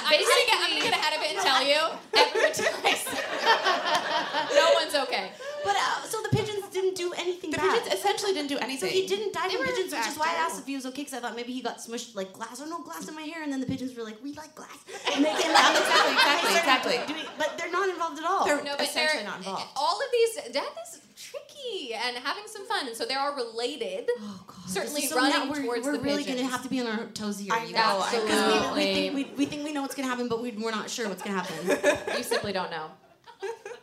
[0.00, 1.80] I'm gonna get, I'm gonna get ahead of it and tell you,
[2.16, 3.04] everyone dies.
[4.54, 5.30] no one's okay.
[5.64, 7.82] But uh, so the pigeons didn't do anything The bad.
[7.82, 10.36] pigeons essentially didn't do So he didn't die They from pigeons, which is why I
[10.46, 12.66] asked if he was okay, because I thought maybe he got smushed like glass or
[12.66, 14.78] no glass in my hair, and then the pigeons were like, "We like glass,"
[15.12, 15.72] and they came out.
[15.82, 16.56] exactly, exactly,
[16.96, 17.14] exactly.
[17.14, 18.44] Doing, but they're not involved at all.
[18.46, 19.66] They're No, but essentially they're not involved.
[19.76, 20.52] all of these.
[20.52, 24.08] Death is tricky and having some fun, and so they are related.
[24.20, 24.56] Oh, God.
[24.68, 26.40] Certainly So running now we're, towards we're the really pigeons.
[26.42, 27.52] gonna have to be on our toes here.
[27.52, 28.12] I you know, guys.
[28.12, 28.94] Because we, we, Absolutely.
[28.94, 31.22] think, we, we think we know what's gonna happen, but we, we're not sure what's
[31.22, 32.14] gonna happen.
[32.16, 32.86] You simply don't know.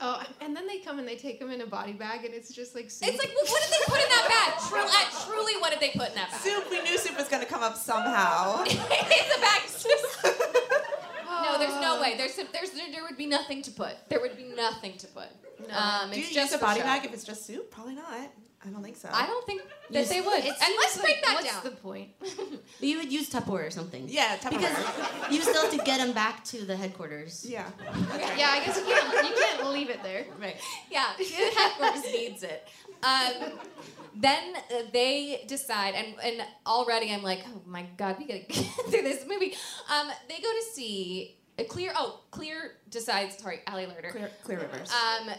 [0.00, 2.52] Oh, and then they come and they take them in a body bag, and it's
[2.54, 3.08] just like soup.
[3.08, 4.26] It's like, well, what did they put in that
[4.60, 4.68] bag?
[4.68, 6.40] True, uh, truly, what did they put in that bag?
[6.40, 6.70] Soup.
[6.70, 8.62] We knew soup was gonna come up somehow.
[8.66, 9.64] it's a bag.
[9.64, 10.82] of soup.
[11.26, 12.16] no, there's no way.
[12.16, 13.94] There's, there's, there, there would be nothing to put.
[14.08, 15.26] There would be nothing to put.
[15.68, 15.74] No.
[15.76, 16.86] Um, Do you it's use just a body show.
[16.86, 17.70] bag if it's just soup?
[17.70, 18.30] Probably not.
[18.64, 19.08] I don't think so.
[19.12, 20.40] I don't think that Use- they would.
[20.40, 21.64] It and seems let's break like, that what's down.
[21.64, 22.08] the point?
[22.20, 24.06] but you would use Tupperware or something.
[24.08, 24.58] Yeah, Tupperware.
[24.58, 27.46] Because you still have to get them back to the headquarters.
[27.48, 27.66] Yeah.
[28.36, 30.24] yeah, I guess you can't you can't leave it there.
[30.40, 30.56] Right.
[30.90, 32.66] Yeah, the headquarters needs it.
[33.02, 33.52] Um,
[34.16, 38.56] then uh, they decide, and, and already I'm like, oh my god, we gotta get
[38.90, 39.54] through this movie.
[39.88, 41.92] Um, they go to see uh, Clear.
[41.94, 43.38] Oh, Clear decides.
[43.38, 44.10] Sorry, Allie Lerner.
[44.10, 44.90] Clear, clear rivers.
[44.92, 45.30] Um,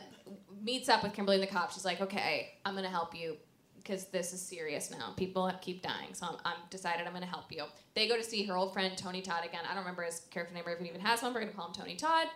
[0.61, 1.71] meets up with Kimberly and the cop.
[1.71, 3.37] She's like, okay, I'm gonna help you
[3.77, 5.13] because this is serious now.
[5.17, 7.63] People keep dying, so I'm, I'm decided I'm gonna help you.
[7.95, 9.61] They go to see her old friend Tony Todd again.
[9.69, 11.33] I don't remember his character name or if he even has one.
[11.33, 12.27] We're gonna call him Tony Todd.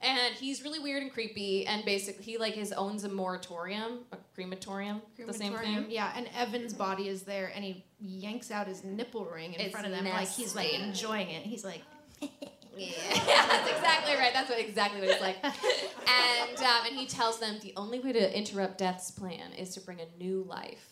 [0.00, 4.18] And he's really weird and creepy, and basically he like his owns a moratorium, a
[4.32, 5.86] crematorium, the same thing.
[5.88, 9.72] Yeah, and Evan's body is there, and he yanks out his nipple ring in It's
[9.72, 11.42] front of them, like he's like enjoying it.
[11.42, 11.82] He's like,
[12.78, 12.86] Yeah,
[13.48, 14.32] that's exactly right.
[14.32, 15.36] That's what exactly what it's like.
[15.44, 19.80] And um, and he tells them the only way to interrupt Death's plan is to
[19.80, 20.84] bring a new life.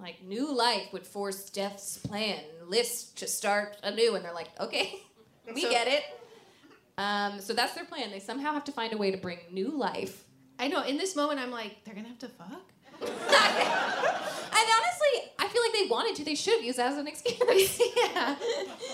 [0.00, 4.94] Like new life would force Death's plan list to start anew, and they're like, okay,
[5.54, 6.02] we So- get it.
[6.96, 8.10] Um, so that's their plan.
[8.12, 10.22] They somehow have to find a way to bring new life.
[10.60, 10.82] I know.
[10.84, 12.70] In this moment, I'm like, they're gonna have to fuck.
[14.56, 16.24] And honestly, I feel like they wanted to.
[16.24, 17.80] They should have used that as an excuse.
[17.96, 18.36] yeah.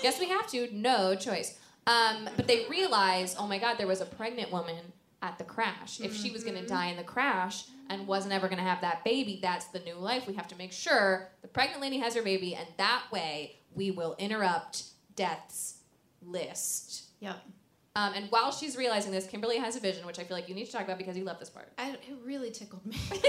[0.01, 0.67] Guess we have to.
[0.71, 1.57] No choice.
[1.87, 5.99] Um, but they realize, oh my God, there was a pregnant woman at the crash.
[5.99, 8.81] If she was going to die in the crash and wasn't ever going to have
[8.81, 10.27] that baby, that's the new life.
[10.27, 13.91] We have to make sure the pregnant lady has her baby, and that way we
[13.91, 14.83] will interrupt
[15.15, 15.79] death's
[16.25, 17.09] list.
[17.19, 17.37] Yep.
[17.95, 20.55] Um, and while she's realizing this, Kimberly has a vision, which I feel like you
[20.55, 21.67] need to talk about because you love this part.
[21.77, 22.95] I, it really tickled me.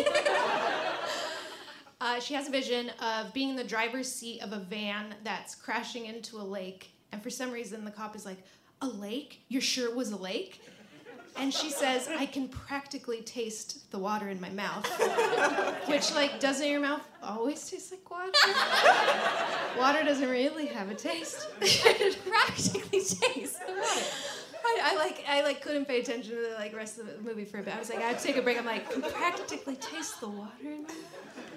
[2.01, 5.57] uh, she has a vision of being in the driver's seat of a van that's
[5.57, 8.39] crashing into a lake, and for some reason the cop is like,
[8.81, 9.43] "A lake?
[9.49, 10.61] You're sure it was a lake?"
[11.37, 14.87] And she says, I can practically taste the water in my mouth.
[15.89, 18.31] Which, like, doesn't your mouth always taste like water?
[19.79, 21.49] water doesn't really have a taste.
[21.61, 24.05] It practically taste the water.
[24.65, 27.45] I, I like I like couldn't pay attention to the like rest of the movie
[27.45, 27.75] for a bit.
[27.75, 28.59] I was like, I have to take a break.
[28.59, 30.97] I'm like, can practically taste the water in my mouth.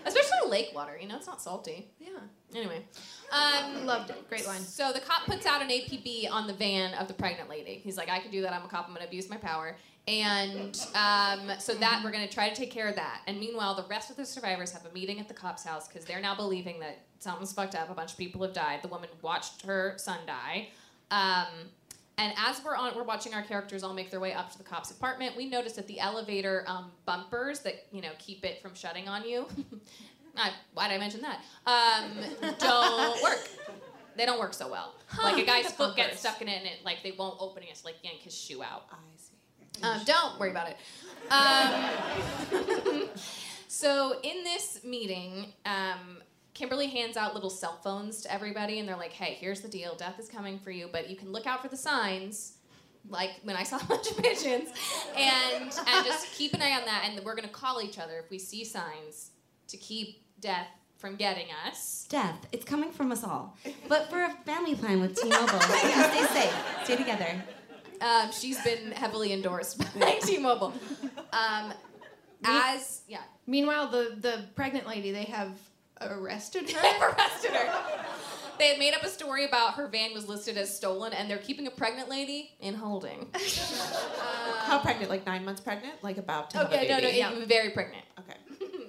[0.06, 1.90] Especially lake water, you know, it's not salty.
[2.00, 2.10] Yeah.
[2.54, 2.86] Anyway,
[3.32, 4.30] um, loved it.
[4.30, 4.62] Great line.
[4.62, 7.82] So the cop puts out an APB on the van of the pregnant lady.
[7.84, 8.54] He's like, I can do that.
[8.54, 8.88] I'm a cop.
[8.88, 9.76] I'm gonna abuse my power.
[10.08, 13.22] And um, so that we're gonna try to take care of that.
[13.26, 16.06] And meanwhile, the rest of the survivors have a meeting at the cop's house because
[16.06, 17.90] they're now believing that something's fucked up.
[17.90, 18.84] A bunch of people have died.
[18.84, 20.70] The woman watched her son die.
[21.10, 21.48] Um,
[22.18, 24.64] and as we're on, we're watching our characters all make their way up to the
[24.64, 25.36] cop's apartment.
[25.36, 29.28] We notice that the elevator um, bumpers that you know keep it from shutting on
[29.28, 29.48] you.
[30.36, 31.40] Not, why did I mention that?
[31.66, 32.12] Um,
[32.60, 33.48] don't work.
[34.18, 34.96] They don't work so well.
[35.22, 37.70] Like a guy's foot gets stuck in it, and it like they won't open it.
[37.70, 38.86] It's like yank his shoe out.
[38.92, 39.84] I see.
[39.84, 40.78] Um, don't worry about it.
[41.32, 43.10] Um,
[43.68, 46.22] so in this meeting, um,
[46.56, 49.94] Kimberly hands out little cell phones to everybody, and they're like, "Hey, here's the deal.
[49.94, 52.54] Death is coming for you, but you can look out for the signs."
[53.08, 54.70] Like when I saw a bunch of pigeons,
[55.16, 57.08] and and just keep an eye on that.
[57.08, 59.32] And we're gonna call each other if we see signs
[59.68, 62.08] to keep death from getting us.
[62.10, 63.58] Death, it's coming from us all.
[63.90, 67.44] But for a family plan with T-Mobile, you can stay safe, stay together.
[68.00, 70.74] Um, she's been heavily endorsed by T-Mobile.
[71.34, 71.74] Um,
[72.46, 75.58] as yeah, Meanwhile, the the pregnant lady they have
[76.02, 76.82] arrested her.
[76.82, 78.06] They've arrested her.
[78.58, 81.38] They had made up a story about her van was listed as stolen, and they're
[81.38, 83.28] keeping a pregnant lady in holding.
[84.62, 85.10] How pregnant?
[85.10, 86.02] Like nine months pregnant?
[86.04, 87.18] Like about to have Okay, a no, no, baby?
[87.18, 88.06] yeah, very pregnant.
[88.20, 88.38] Okay.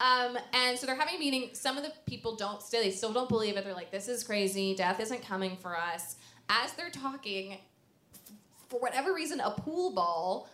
[0.00, 1.50] Um, and so they're having a meeting.
[1.52, 3.64] Some of the people don't still, they still don't believe it.
[3.64, 4.74] They're like, "This is crazy.
[4.74, 6.16] Death isn't coming for us."
[6.48, 8.32] As they're talking, f-
[8.68, 10.48] for whatever reason, a pool ball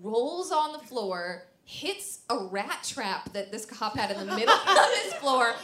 [0.00, 4.54] rolls on the floor, hits a rat trap that this cop had in the middle
[4.54, 5.54] of his floor.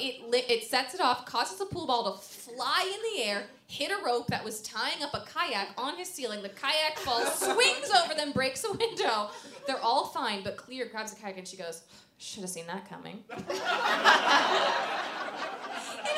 [0.00, 3.44] It li- it sets it off, causes the pool ball to fly in the air,
[3.68, 6.42] hit a rope that was tying up a kayak on his ceiling.
[6.42, 9.30] The kayak falls, swings over them, breaks a window.
[9.68, 11.82] They're all fine, but Clear grabs the kayak and she goes,
[12.18, 13.44] "Should have seen that coming." in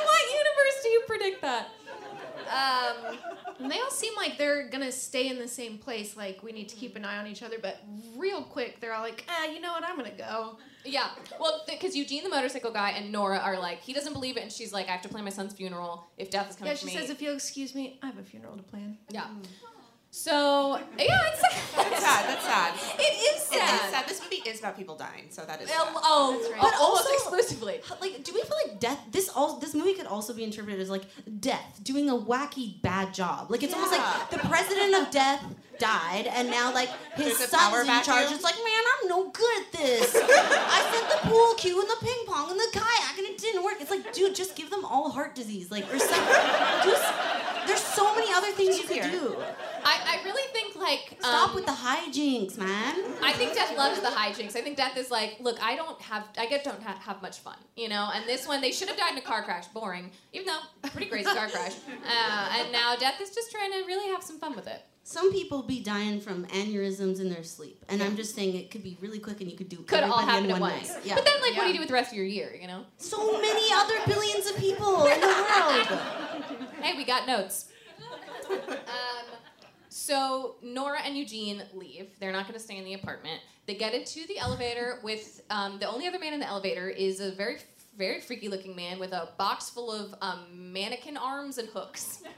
[0.06, 1.68] what universe do you predict that?
[2.48, 3.18] Um,
[3.58, 6.16] And they all seem like they're gonna stay in the same place.
[6.16, 7.78] Like we need to keep an eye on each other, but
[8.16, 9.84] real quick they're all like, ah, you know what?
[9.84, 10.58] I'm gonna go.
[10.84, 11.08] Yeah,
[11.40, 14.52] well, because Eugene, the motorcycle guy, and Nora are like, he doesn't believe it, and
[14.52, 16.88] she's like, I have to plan my son's funeral if death is coming Yeah, for
[16.88, 17.00] she me.
[17.00, 18.96] says, if you'll excuse me, I have a funeral to plan.
[19.10, 19.26] Yeah.
[20.16, 21.90] So yeah, it's sad.
[21.90, 22.22] That's sad.
[22.30, 22.72] That's sad.
[22.98, 23.74] It is It sad.
[23.74, 24.08] is sad.
[24.08, 26.02] This movie is about people dying, so that is Oh, sad.
[26.02, 26.60] oh, That's right.
[26.62, 27.80] but But almost exclusively.
[28.00, 28.98] Like, do we feel like death?
[29.12, 31.04] This all this movie could also be interpreted as like
[31.40, 33.50] death doing a wacky bad job.
[33.50, 35.44] Like it's almost like the president of death
[35.78, 38.32] died, and now like his There's a power son's in charge.
[38.32, 40.16] It's like, man, I'm no good at this.
[40.16, 43.64] I set the pool cue and the ping pong and the kayak, and it didn't
[43.64, 43.74] work.
[43.80, 46.34] It's like, dude, just give them all heart disease, like or something.
[46.84, 47.04] Just,
[47.66, 49.10] there's so many other things you could Easier.
[49.10, 49.36] do.
[49.84, 52.94] I, I really think like Stop um, with the hijinks, man.
[53.22, 54.56] I think Death loves the hijinks.
[54.56, 57.38] I think Death is like, look, I don't have, I get don't have, have much
[57.38, 58.10] fun, you know.
[58.12, 61.06] And this one, they should have died in a car crash, boring, even though pretty
[61.06, 61.74] crazy car crash.
[62.04, 64.82] Uh, and now Death is just trying to really have some fun with it.
[65.08, 68.82] Some people be dying from aneurysms in their sleep, and I'm just saying it could
[68.82, 70.94] be really quick, and you could do Could all happen in at one once.
[70.94, 71.02] night.
[71.04, 71.14] Yeah.
[71.14, 72.58] But then, like, what do you do with the rest of your year?
[72.60, 72.84] You know?
[72.96, 76.00] so many other billions of people in the world.
[76.82, 77.68] Hey, we got notes.
[78.50, 78.66] Um,
[79.88, 82.08] so Nora and Eugene leave.
[82.18, 83.40] They're not going to stay in the apartment.
[83.66, 87.20] They get into the elevator with um, the only other man in the elevator is
[87.20, 87.58] a very,
[87.96, 92.22] very freaky looking man with a box full of um, mannequin arms and hooks.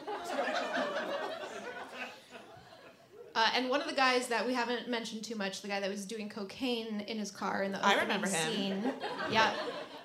[3.39, 5.89] Uh, and one of the guys that we haven't mentioned too much, the guy that
[5.89, 8.53] was doing cocaine in his car in the I opening remember him.
[8.53, 8.93] scene.
[9.31, 9.53] Yeah,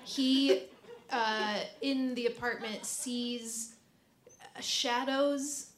[0.04, 0.62] he
[1.10, 3.74] uh, in the apartment sees
[4.28, 5.72] uh, shadows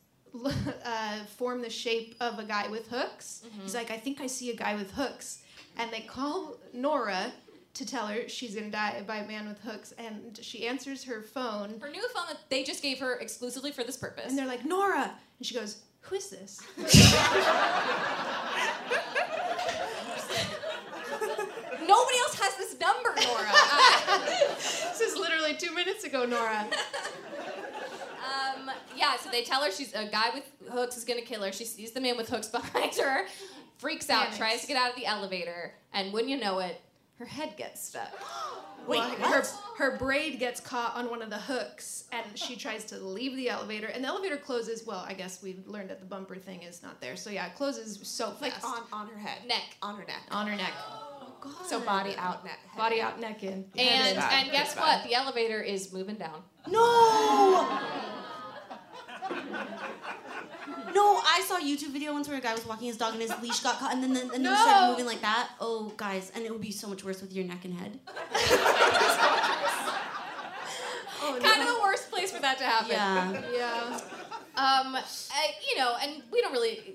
[0.84, 3.42] uh, form the shape of a guy with hooks.
[3.62, 5.42] He's like, I think I see a guy with hooks,
[5.78, 7.32] and they call Nora
[7.72, 11.22] to tell her she's gonna die by a man with hooks, and she answers her
[11.22, 14.28] phone, Her new phone that they just gave her exclusively for this purpose.
[14.28, 15.04] and they're like, Nora,
[15.38, 16.60] and she goes, Who is this?
[21.86, 23.50] Nobody else has this number, Nora.
[23.52, 24.24] Uh,
[24.56, 26.66] this is literally two minutes ago, Nora.
[28.22, 31.52] Um, yeah, so they tell her she's a guy with hooks is gonna kill her.
[31.52, 33.26] She sees the man with hooks behind her,
[33.78, 34.38] freaks out, Panics.
[34.38, 36.80] tries to get out of the elevator, and wouldn't you know it,
[37.18, 38.12] her head gets stuck.
[38.86, 39.42] Well, her
[39.78, 43.48] her braid gets caught on one of the hooks, and she tries to leave the
[43.48, 44.86] elevator, and the elevator closes.
[44.86, 47.54] Well, I guess we learned that the bumper thing is not there, so yeah, it
[47.54, 48.40] closes so fast.
[48.42, 49.46] Like on, on her head.
[49.46, 49.62] Neck.
[49.82, 50.22] On her neck.
[50.30, 51.66] on her neck, Oh, God.
[51.66, 52.58] So body out, neck.
[52.70, 53.64] head body out, neck in.
[53.76, 54.86] And and guess It's what?
[55.02, 55.08] bad.
[55.08, 56.42] The elevator is moving down.
[56.68, 57.78] No.
[60.96, 63.20] No, I saw a YouTube video once where a guy was walking his dog and
[63.20, 65.50] his leash got caught, and then and then he started moving like that.
[65.60, 67.92] Oh, guys, and it would be so much worse with your neck and head.
[71.28, 72.90] Oh, kind of the worst place for that to happen.
[72.90, 73.32] Yeah.
[73.52, 74.00] Yeah.
[74.54, 76.94] Um, I, you know, and we don't really.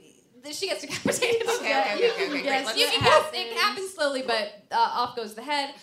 [0.52, 1.42] She gets decapitated.
[1.58, 4.78] Okay, okay, okay, okay, okay, Yes, you Let's- can guess it happens slowly, but uh,
[5.02, 5.74] off goes the head.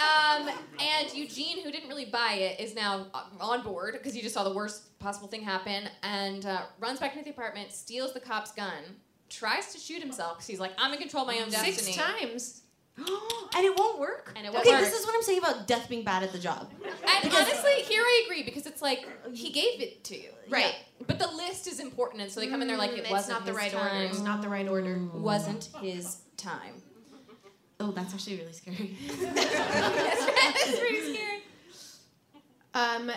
[0.00, 0.48] Um,
[0.80, 3.06] and Eugene, who didn't really buy it, is now
[3.40, 7.12] on board because he just saw the worst possible thing happen and uh, runs back
[7.12, 8.82] into the apartment, steals the cop's gun,
[9.28, 11.72] tries to shoot himself because he's like, I'm in control of my own destiny.
[11.72, 12.60] Six times.
[12.96, 14.32] and it won't work.
[14.36, 14.84] And it won't okay, work.
[14.84, 16.70] this is what I'm saying about death being bad at the job.
[16.84, 20.74] And honestly, here I agree because it's like he gave it to you, Right.
[21.06, 23.10] But the list is important, and so they come in there like it Mm, it's
[23.10, 23.96] wasn't not the his right time.
[23.96, 24.04] order.
[24.10, 24.96] It's not the right order.
[25.12, 26.82] Wasn't his time.
[27.80, 28.96] Oh, that's actually really scary.
[29.18, 31.42] That's pretty scary.
[32.72, 33.10] Um,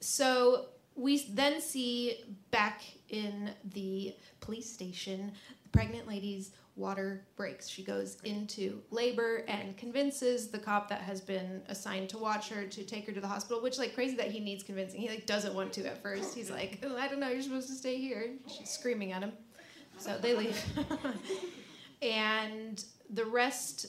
[0.00, 5.32] so we then see back in the police station,
[5.62, 7.68] the pregnant lady's water breaks.
[7.68, 12.64] She goes into labor and convinces the cop that has been assigned to watch her
[12.64, 13.62] to take her to the hospital.
[13.62, 15.00] Which, like, crazy that he needs convincing.
[15.00, 16.34] He like doesn't want to at first.
[16.34, 17.28] He's like, oh, I don't know.
[17.28, 18.30] You're supposed to stay here.
[18.48, 19.32] She's screaming at him.
[19.98, 20.60] So they leave.
[22.02, 23.86] and the rest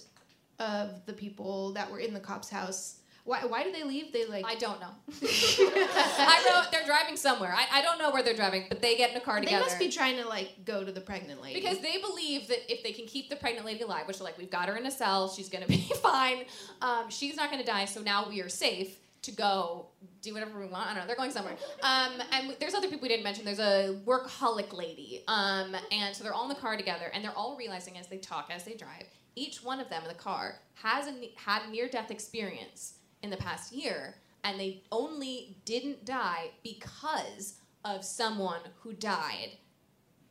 [0.60, 3.00] of the people that were in the cop's house.
[3.24, 4.14] Why, why did they leave?
[4.14, 4.92] They like I don't know.
[5.24, 7.52] I wrote they're driving somewhere.
[7.52, 9.58] I, I don't know where they're driving, but they get in a car together.
[9.58, 12.72] They must be trying to like go to the pregnant lady because they believe that
[12.72, 14.86] if they can keep the pregnant lady alive, which they're like, we've got her in
[14.86, 16.46] a cell, she's gonna be fine.
[16.84, 18.96] Um, she's not gonna die, so now we are safe
[19.26, 19.88] to go
[20.22, 20.88] do whatever we want.
[20.90, 21.08] I don't know.
[21.08, 21.56] They're going somewhere.
[21.84, 23.44] Um, and there's other people we didn't mention.
[23.44, 25.24] There's a workaholic lady.
[25.28, 28.18] Um, and so they're all in the car together, and they're all realizing as they
[28.18, 29.06] talk, as they drive,
[29.36, 33.38] each one of them in the car has a, had a near-death experience in the
[33.38, 39.52] past year, and they only didn't die because of someone who died.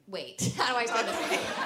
[0.07, 1.16] Wait, how do I say this?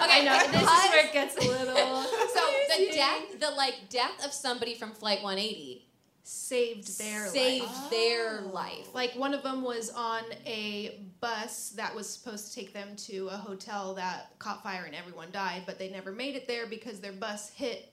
[0.03, 2.03] Okay, no, this is where it gets a little
[2.35, 2.41] so
[2.77, 5.88] the death, the like death of somebody from Flight 180
[6.29, 7.31] saved their life.
[7.33, 7.91] saved life.
[7.91, 8.95] their life.
[8.95, 13.29] Like one of them was on a bus that was supposed to take them to
[13.29, 17.01] a hotel that caught fire and everyone died, but they never made it there because
[17.01, 17.93] their bus hit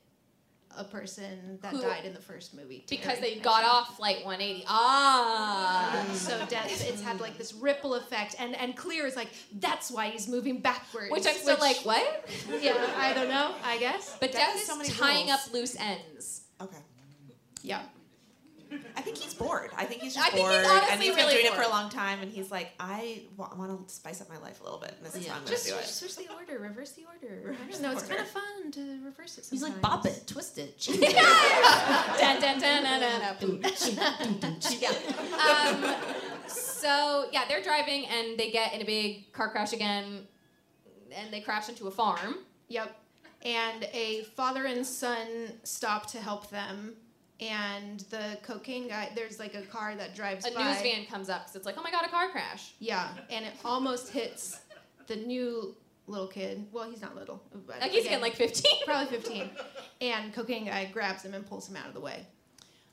[0.78, 2.84] a person that Who- died in the first movie.
[2.90, 4.66] Because they got off Flight 180.
[4.68, 6.06] Ah.
[6.12, 9.30] So death, it's had like this ripple effect, and and clear is like
[9.60, 11.10] that's why he's moving backwards.
[11.12, 12.30] Which I'm still like, what?
[12.62, 13.56] Yeah, I don't know.
[13.64, 14.18] I guess.
[14.20, 15.48] But Death death is so many tying rules.
[15.48, 16.42] up loose ends.
[16.60, 16.78] Okay.
[17.62, 17.82] Yeah.
[18.98, 19.72] I think he's bored.
[19.78, 21.62] I think he's just I think bored, he's honestly and he's been doing it for
[21.64, 22.20] a long time.
[22.22, 25.16] And he's like, I want to spice up my life a little bit, and this
[25.16, 25.32] is Yeah.
[25.34, 25.86] how I'm going to Just do it.
[25.86, 27.42] switch the order, reverse the order.
[27.46, 27.92] I Reverse don't know.
[27.94, 29.48] the It's kind of fun to reverse it.
[29.50, 34.58] He's like, bop it, twist it, change dun, dun, dun, dun, dun, dun.
[34.80, 34.90] yeah.
[35.40, 35.96] Um,
[36.48, 40.22] so yeah, they're driving and they get in a big car crash again,
[41.16, 42.36] and they crash into a farm.
[42.68, 42.96] Yep.
[43.44, 45.28] And a father and son
[45.64, 46.94] stop to help them.
[47.42, 50.64] And the cocaine guy, there's like a car that drives A by.
[50.64, 52.74] news van comes up because it's like, oh my god, a car crash.
[52.80, 54.60] Yeah, and it almost hits
[55.08, 55.76] the new
[56.08, 56.66] little kid.
[56.72, 57.42] Well, he's not little.
[57.68, 58.72] but Like he's again, getting like 15.
[58.86, 59.50] probably 15.
[60.02, 62.26] And cocaine guy grabs him and pulls him out of the way.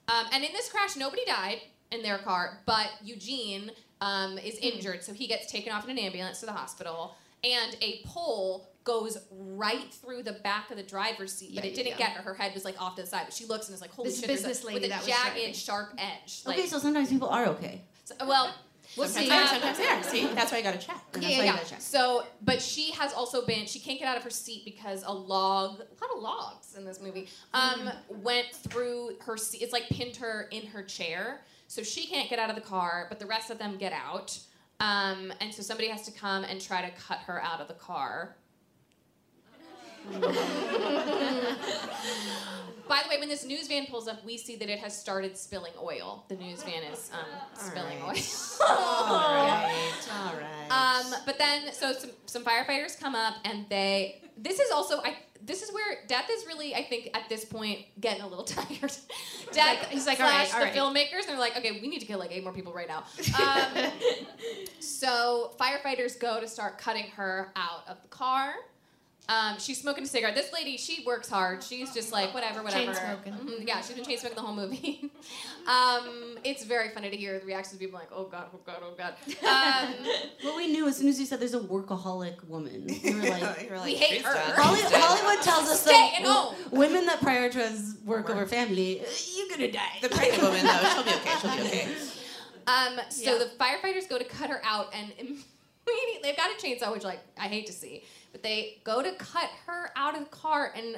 [0.08, 1.58] Um, and in this crash, nobody died
[1.92, 3.70] in their car, but Eugene
[4.00, 4.64] um, is Hmm.
[4.64, 7.14] injured, so he gets taken off in an ambulance to the hospital.
[7.44, 11.92] And a pole goes right through the back of the driver's seat, but it didn't
[11.92, 11.98] yeah.
[11.98, 12.22] get her.
[12.22, 14.08] Her head was like off to the side, but she looks and is like, "Holy
[14.08, 16.42] This shit!" there's a- business lady with a that jagged, sharp edge.
[16.46, 17.82] Like, Okay, so sometimes people are okay.
[18.04, 18.54] so- well,
[18.96, 19.28] we'll sometimes see.
[19.28, 20.02] they are, sometimes they are.
[20.02, 20.96] See, that's why you got to check.
[20.96, 21.58] Yeah, that's why yeah, yeah.
[21.64, 21.80] check.
[21.80, 25.12] So, but she has also been, she can't get out of her seat because a
[25.12, 29.62] log, a lot of logs in this movie, um, went through her seat.
[29.62, 31.42] It's like pinned her in her chair.
[31.68, 34.38] So she can't get out of the car, but the rest of them get out.
[34.80, 37.74] Um, and so somebody has to come and try to cut her out of the
[37.74, 38.36] car.
[42.88, 45.36] By the way, when this news van pulls up, we see that it has started
[45.36, 46.24] spilling oil.
[46.28, 47.20] The news van is um,
[47.54, 48.18] spilling right.
[48.60, 48.66] oil.
[48.68, 50.68] All right, all right.
[50.70, 54.20] Um, but then, so some, some firefighters come up and they.
[54.36, 55.16] This is also, I.
[55.44, 58.92] This is where death is really, I think, at this point, getting a little tired.
[59.52, 59.80] Death.
[59.80, 62.00] like- he's like, "All right, all the right." filmmakers, and they're like, okay, we need
[62.00, 63.04] to kill like eight more people right now.
[63.40, 63.90] Um,
[64.80, 68.54] so firefighters go to start cutting her out of the car.
[69.28, 70.34] Um, she's smoking a cigarette.
[70.34, 71.62] This lady, she works hard.
[71.62, 72.92] She's just like whatever, whatever.
[72.92, 73.32] Chain smoking.
[73.34, 75.10] Mhm, Yeah, she's been chain smoking the whole movie.
[75.66, 78.82] um, it's very funny to hear the reactions of people like, oh god, oh god,
[78.82, 79.14] oh god.
[79.48, 79.94] Um,
[80.42, 83.62] What we knew as soon as you said there's a workaholic woman, we were like,
[83.62, 84.34] You were like, we hate her.
[84.34, 86.54] done." Holly- Hollywood tells us Stay that home.
[86.72, 89.02] women that prioritize work over family,
[89.36, 89.98] you're gonna die.
[90.02, 91.34] The pregnant woman though, she'll be okay.
[91.40, 91.88] She'll be okay.
[92.66, 93.38] Um, so Yeah.
[93.38, 97.20] the firefighters go to cut her out, and immediately they've got a chainsaw, which like
[97.38, 100.96] I hate to see, but they go to cut her out of the car and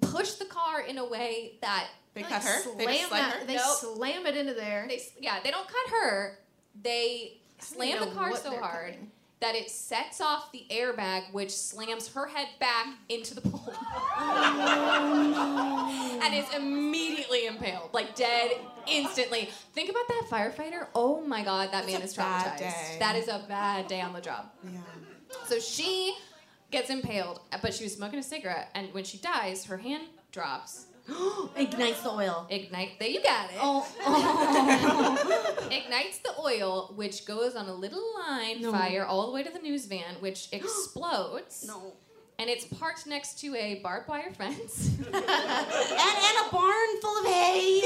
[0.00, 2.62] push the car in a way that They Like cut her.
[2.78, 3.44] They Slam just slide that- her.
[3.46, 3.76] They Nope.
[3.76, 4.86] slam it into there.
[4.88, 6.38] they yeah they don't cut her,
[6.82, 9.10] they slam the car so hard cutting.
[9.40, 13.74] that it sets off the airbag, which slams her head back into the pole.
[16.22, 18.52] and is immediately impaled, like dead
[18.86, 19.50] instantly.
[19.74, 20.86] Think about that firefighter.
[20.94, 22.58] Oh my god, that man is traumatized.
[22.58, 22.96] day.
[22.98, 24.46] That is a bad day on the job.
[24.64, 24.80] Yeah.
[25.46, 26.14] So she
[26.70, 30.86] gets impaled, but she was smoking a cigarette, and when she dies, her hand drops.
[31.56, 32.46] Ignites the oil.
[32.50, 32.98] Ignite.
[32.98, 33.56] There you got it.
[33.60, 33.86] Oh,
[35.70, 38.72] ignites the oil, which goes on a little line No.
[38.72, 41.64] fire all the way to the news van, which explodes.
[41.66, 41.92] no.
[42.38, 44.90] And it's parked next to a barbed wire fence.
[45.06, 47.80] And, and a barn full of hay.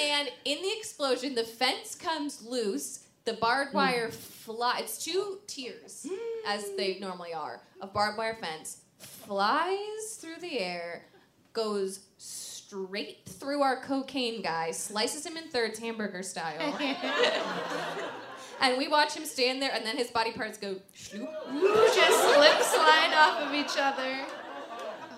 [0.00, 3.06] and in the explosion, the fence comes loose.
[3.24, 4.78] The barbed wire fly.
[4.80, 6.06] It's two tiers,
[6.46, 8.82] as they normally are, of barbed wire fence.
[8.98, 11.06] Flies through the air,
[11.52, 16.78] goes straight through our cocaine guy, slices him in thirds, hamburger style.
[18.60, 21.28] and we watch him stand there, and then his body parts go shloop.
[21.94, 24.24] Just slip slide off of each other.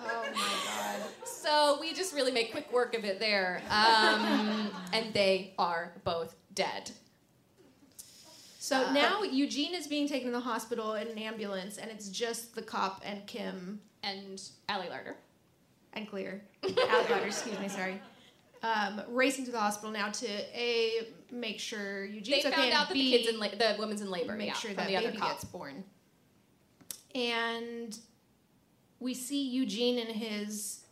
[0.05, 1.09] Oh my god.
[1.25, 3.61] So we just really make quick work of it there.
[3.69, 6.91] Um, and they are both dead.
[8.63, 12.07] So Uh, now Eugene is being taken to the hospital in an ambulance, and it's
[12.07, 15.15] just the cop and Kim And Ali Larter.
[15.91, 16.41] and Clear.
[16.63, 18.01] Ali Larter, excuse me, sorry.
[18.61, 22.73] Um, racing to the hospital now to a make sure They Eugene's okay found and
[22.73, 24.33] out that B, the kids in la- the woman's in labor.
[24.37, 25.31] make yeah, sure that the other baby cop.
[25.31, 25.83] gets born.
[27.13, 27.97] And
[29.01, 30.85] we see Eugene in his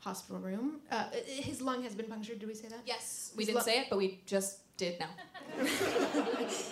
[0.00, 0.80] hospital room.
[0.90, 2.40] Uh, his lung has been punctured.
[2.40, 2.80] Did we say that?
[2.84, 5.10] Yes, we His didn't say it, but we just did now.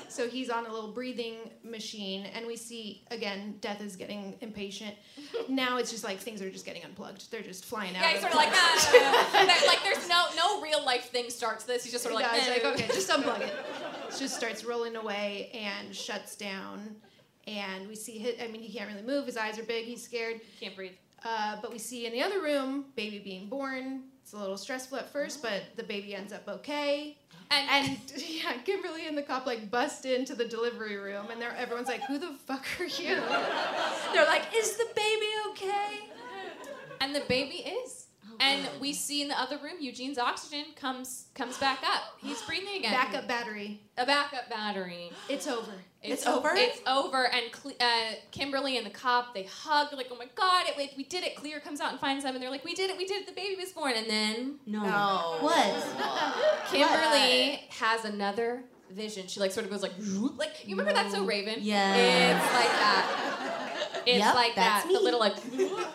[0.08, 4.94] So he's on a little breathing machine, and we see again, Death is getting impatient.
[5.48, 7.30] now it's just like things are just getting unplugged.
[7.30, 8.02] They're just flying out.
[8.02, 8.50] Yeah, he's sort of like.
[8.52, 11.84] That- like there's no no real life thing starts this.
[11.84, 13.54] He's just sort of like, Yeah, like, okay, just unplug it.
[14.08, 16.96] It just starts rolling away and shuts down.
[17.46, 19.26] And we see, his, I mean, he can't really move.
[19.26, 19.86] His eyes are big.
[19.86, 20.40] He's scared.
[20.60, 20.92] can't breathe.
[21.24, 24.02] Uh, but we see in the other room, baby being born.
[24.22, 27.16] It's a little stressful at first, but the baby ends up okay.
[27.50, 31.54] And, And yeah, Kimberly and the cop like bust into the delivery room, and they're
[31.56, 33.16] everyone's like, "Who the fuck are you?"
[34.12, 36.10] they're like, "Is the baby okay?"
[37.00, 38.06] and the baby is.
[38.26, 42.02] Oh, and we see in the other room, Eugene's oxygen comes comes back up.
[42.18, 42.92] He's breathing again.
[42.92, 43.80] Backup battery.
[43.98, 45.10] A backup battery.
[45.28, 45.72] It's over.
[46.02, 46.50] It's over?
[46.54, 47.26] It's over.
[47.26, 49.88] And Cle- uh, Kimberly and the cop they hug.
[49.90, 52.24] They're like, "Oh my god, it, we, we did it!" Clear comes out and finds
[52.24, 52.96] them, and they're like, "We did it!
[52.96, 53.26] We did it!
[53.26, 54.82] The baby was born!" And then No.
[54.82, 55.36] No.
[55.40, 56.66] What?
[56.70, 59.26] Kimberly has another vision.
[59.26, 59.92] She like sort of goes like,
[60.38, 61.58] like you remember that so Raven?
[61.60, 61.94] Yeah.
[61.96, 64.02] It's like that.
[64.06, 64.88] It's Yep, like that's that.
[64.88, 64.94] me.
[64.94, 65.34] The little like,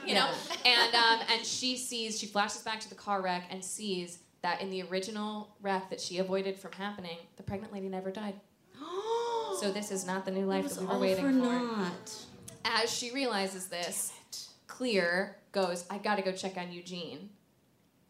[0.06, 0.30] you know.
[0.66, 2.20] And um, and she sees.
[2.20, 6.01] She flashes back to the car wreck and sees that in the original wreck that
[6.01, 8.34] she avoided from happening, the pregnant lady never died.
[9.60, 12.26] So this is not the new life that we were waiting for naught.
[12.66, 14.12] As she realizes this,
[14.68, 17.30] Clear goes, I gotta go check on Eugene.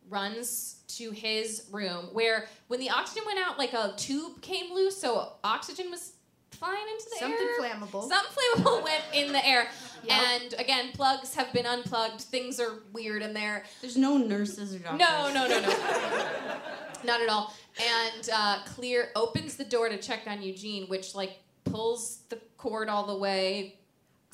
[0.10, 4.98] Runs to his room where when the oxygen went out, like a tube came loose,
[4.98, 6.14] so oxygen was
[6.52, 7.70] flying into the Something air.
[7.70, 8.10] Something flammable.
[8.10, 9.68] Something flammable went in the air.
[10.06, 10.14] Yep.
[10.22, 12.22] And again, plugs have been unplugged.
[12.22, 13.64] Things are weird in there.
[13.82, 15.00] There's no nurses or doctors.
[15.00, 15.68] No, no, no, no.
[17.04, 17.52] Not at all.
[17.80, 22.90] And uh, Clear opens the door to check on Eugene, which like pulls the cord
[22.90, 23.80] all the way.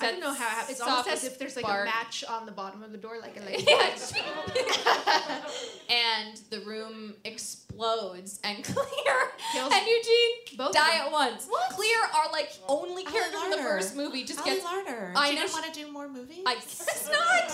[0.03, 0.69] I don't know how it happens.
[0.71, 1.83] It's sets almost as if there's like spark.
[1.83, 3.63] a match on the bottom of the door, like a light.
[3.67, 3.89] Yeah.
[5.89, 11.47] and the room explodes, and Clear Kills and Eugene both die at once.
[11.47, 11.71] What?
[11.71, 13.63] Clear are like only Ali characters in the Larter.
[13.63, 14.23] first movie.
[14.23, 14.65] Just Ali gets.
[14.65, 15.11] Larter.
[15.15, 16.43] I she know didn't she- want to do more movies.
[16.45, 17.51] I guess not.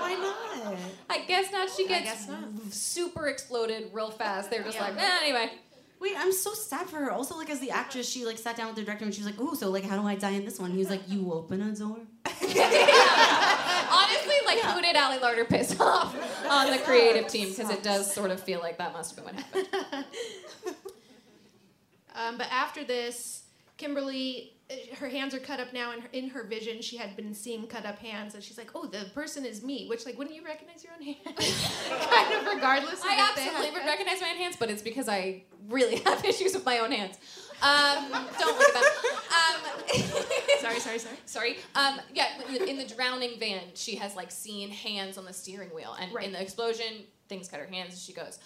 [0.00, 0.76] Why not?
[1.10, 1.68] I guess not.
[1.70, 2.44] She gets guess not.
[2.72, 4.50] super exploded real fast.
[4.50, 4.84] They're just Yeah.
[4.88, 5.50] like, eh, anyway.
[6.02, 7.12] Wait, I'm so sad for her.
[7.12, 9.30] Also, like as the actress, she like sat down with the director and she was
[9.30, 11.32] like, "Ooh, so like, how do I die in this one?" He was like, "You
[11.32, 12.58] open a door." Honestly,
[14.44, 16.16] like, who did Ali Larter piss off
[16.48, 17.50] on the creative team?
[17.50, 20.04] Because it does sort of feel like that must have been what happened.
[22.14, 23.44] Um, but after this,
[23.78, 24.52] Kimberly
[24.98, 27.84] her hands are cut up now, and in her vision, she had been seeing cut
[27.84, 30.84] up hands, and she's like, "Oh, the person is me." Which, like, wouldn't you recognize
[30.84, 31.18] your own hand?
[31.26, 33.00] kind of regardless.
[33.00, 36.54] Of I absolutely would recognize my own hands, but it's because I really have issues
[36.54, 37.16] with my own hands.
[37.62, 38.84] Um, don't look at them.
[39.32, 39.82] Um,
[40.60, 41.16] sorry, sorry, sorry.
[41.26, 41.56] Sorry.
[41.76, 45.32] Um, yeah, in the, in the drowning van, she has like seen hands on the
[45.32, 47.90] steering wheel, and in the explosion, things cut her hands.
[47.90, 48.38] And she goes,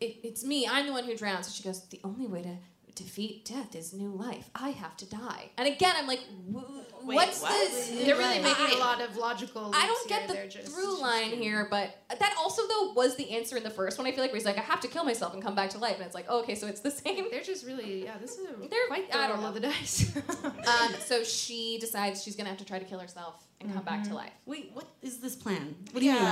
[0.00, 0.66] it, "It's me.
[0.66, 2.56] I'm the one who drowned." So she goes, "The only way to."
[2.94, 4.50] Defeat death is new life.
[4.54, 5.50] I have to die.
[5.56, 6.20] And again, I'm like,
[6.50, 7.50] Wait, what's what?
[7.50, 7.88] this?
[8.04, 9.70] They're really I- making a lot of logical.
[9.74, 10.42] I don't get here.
[10.44, 13.96] the just- through line here, but that also though was the answer in the first
[13.98, 14.06] one.
[14.06, 15.78] I feel like where he's like, I have to kill myself and come back to
[15.78, 17.26] life, and it's like, oh, okay, so it's the same.
[17.30, 19.48] They're just really, yeah, this is a They're quite the I don't roll know.
[19.48, 20.14] of the dice.
[20.44, 24.02] um, so she decides she's gonna have to try to kill herself and come back
[24.02, 24.16] to mm-hmm.
[24.16, 24.32] life.
[24.46, 25.74] Wait, what is this plan?
[25.92, 26.22] What do you mean?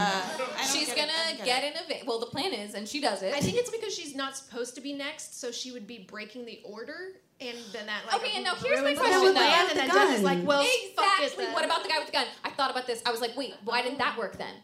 [0.72, 1.12] She's gonna
[1.44, 2.20] get, in a va- well.
[2.20, 3.34] The plan is, and she does it.
[3.34, 6.44] I think it's because she's not supposed to be next, so she would be breaking
[6.44, 8.22] the order, and then that like.
[8.22, 9.34] Okay, and now here's my question, whole though.
[9.34, 11.44] plan, And then Death is like, well, fuck it exactly.
[11.44, 11.54] then.
[11.54, 12.26] What about the guy with the gun?
[12.44, 13.02] I thought about this.
[13.06, 14.54] I was like, wait, why didn't that work then?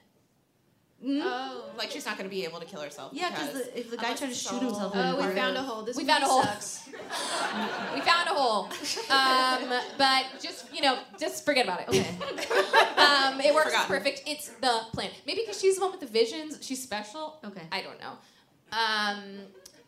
[1.05, 3.13] Oh, like she's not going to be able to kill herself.
[3.15, 5.63] Yeah, because the- if the guy unless tried to shoot himself Oh, we found a
[5.63, 5.83] hole.
[5.83, 6.43] This we found a hole.
[6.43, 6.87] sucks.
[7.95, 8.65] we found a hole.
[9.11, 11.89] Um, but just you know, just forget about it.
[11.89, 12.01] Okay.
[12.97, 13.89] um, it works Forgotten.
[13.89, 14.23] perfect.
[14.27, 15.11] It's the plan.
[15.27, 16.59] Maybe because she's the one with the visions.
[16.63, 17.39] She's special.
[17.45, 17.63] Okay.
[17.71, 18.13] I don't know.
[18.73, 19.23] Um,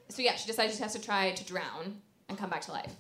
[0.09, 2.93] so yeah, she decides she has to try to drown and come back to life.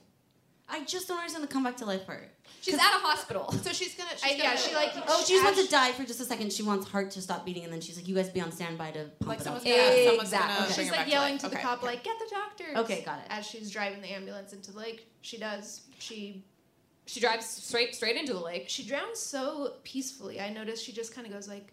[0.70, 2.28] I just don't understand the come back to life part.
[2.60, 3.54] She's at a hospital.
[3.62, 4.10] So she's gonna.
[4.16, 4.90] She's I- yeah, gonna- she like.
[5.06, 6.52] Oh, she just wants to die for just a second.
[6.52, 8.90] She wants heart to stop beating, and then she's like, "You guys be on standby
[8.92, 10.54] to pump Like it someone's up." gonna, someone's Exactly.
[10.56, 11.40] gonna bring She's like yelling life.
[11.42, 13.24] to the Okay, cop, like, "Get the doctor!" Okay, got it.
[13.30, 15.82] As she's driving the ambulance into the lake, she does.
[15.98, 16.44] She
[17.06, 18.64] She drives straight straight into the lake.
[18.68, 20.38] she drowns so peacefully.
[20.40, 21.72] I noticed she just kind of goes like.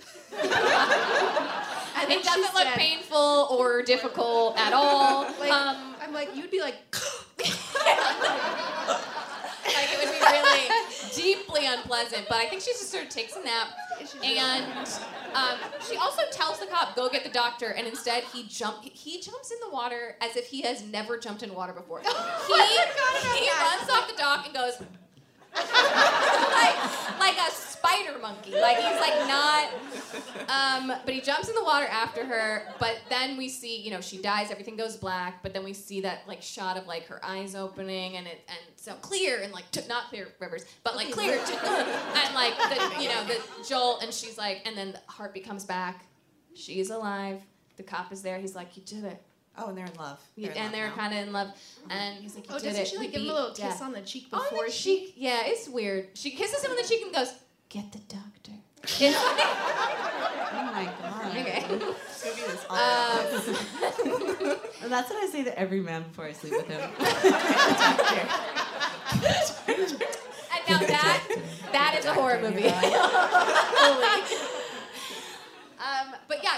[0.32, 5.24] and It doesn't look painful or difficult at all.
[5.40, 6.76] Like, um, I'm like, you'd be like,
[9.74, 10.68] like it would be really
[11.14, 12.26] deeply unpleasant.
[12.28, 13.68] But I think she just sort of takes a nap,
[14.24, 14.64] and
[15.34, 19.20] um, she also tells the cop, "Go get the doctor." And instead, he jump he
[19.20, 22.00] jumps in the water as if he has never jumped in water before.
[22.46, 24.82] he he runs off the dock and goes.
[25.54, 28.52] like, like a spider monkey.
[28.52, 29.68] Like he's like not.
[30.48, 32.74] Um, but he jumps in the water after her.
[32.78, 34.50] But then we see, you know, she dies.
[34.50, 35.42] Everything goes black.
[35.42, 38.58] But then we see that like shot of like her eyes opening and it and
[38.76, 43.02] so clear and like t- not clear rivers, but like clear t- and like the
[43.02, 44.02] you know the jolt.
[44.02, 46.06] And she's like, and then the heartbeat comes back.
[46.54, 47.42] She's alive.
[47.76, 48.38] The cop is there.
[48.38, 49.22] He's like, you did it.
[49.60, 50.18] Oh, and they're in love.
[50.36, 51.48] They're in and love they're kind of in love.
[51.90, 52.88] And he's like, you oh, did doesn't it.
[52.88, 54.70] she We like give him a little kiss death." on the cheek On the before
[54.70, 54.98] she?
[55.06, 55.14] cheek.
[55.16, 56.08] Yeah, it's weird.
[56.14, 57.32] She kisses him on the cheek and goes,
[57.68, 58.52] "Get the doctor."
[60.52, 61.36] Oh my god.
[61.36, 61.64] Okay.
[61.68, 62.76] This movie is all
[64.50, 66.80] Um, And that's what I say to every man before I sleep with him.
[66.80, 66.90] and
[70.68, 71.22] now that
[71.72, 72.68] that is a horror movie.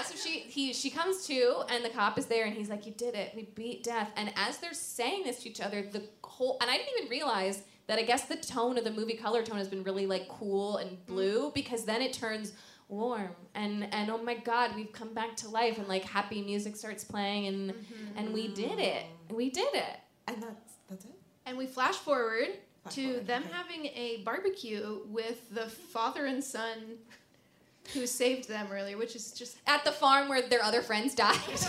[0.07, 2.69] But yeah, so she he she comes to, and the cop is there, and he's
[2.69, 3.33] like, "You did it.
[3.35, 6.77] We beat death." And as they're saying this to each other, the whole and I
[6.77, 7.99] didn't even realize that.
[7.99, 10.91] I guess the tone of the movie color tone has been really like cool and
[10.91, 11.05] mm.
[11.05, 12.53] blue because then it turns
[12.89, 16.75] warm and and oh my god we've come back to life and like happy music
[16.75, 18.17] starts playing and mm-hmm.
[18.17, 21.15] and we did it we did it And that's that's it.
[21.45, 22.49] And we flash forward
[22.83, 23.53] Flash to forward, them okay.
[23.53, 26.97] having a barbecue with the father and son
[27.93, 29.57] who saved them earlier, which is just.
[29.67, 31.65] at the farm where their other friends died and they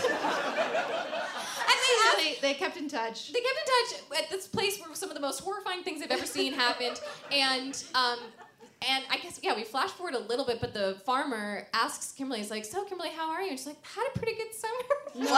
[2.07, 3.33] asked They, they kept in touch.
[3.33, 6.11] they kept in touch at this place where some of the most horrifying things I've
[6.11, 6.99] ever seen happened,
[7.31, 8.19] and um,
[8.81, 12.39] and I guess yeah, we flash forward a little bit, but the farmer asks Kimberly,
[12.39, 14.73] he's like, "So Kimberly, how are you?" And she's like, "Had a pretty good summer."
[15.15, 15.31] What?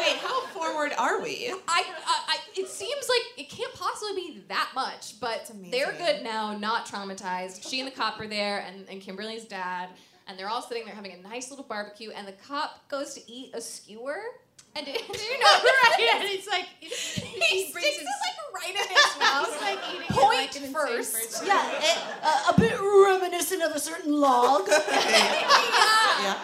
[0.00, 1.54] Wait, how forward are we?
[1.68, 1.84] I, I,
[2.28, 6.86] I, it seems like it can't possibly be that much, but they're good now, not
[6.86, 7.68] traumatized.
[7.68, 9.90] She and the cop are there, and, and Kimberly's dad,
[10.26, 13.32] and they're all sitting there having a nice little barbecue, and the cop goes to
[13.32, 14.20] eat a skewer.
[14.74, 18.06] And do, do you know right, and it's like he, he brings sticks his- it
[18.06, 19.52] like right in his mouth.
[19.52, 19.78] He's like
[20.56, 21.44] eating it like first.
[21.46, 24.66] yeah, it, uh, a bit reminiscent of a certain log.
[24.68, 26.38] yeah.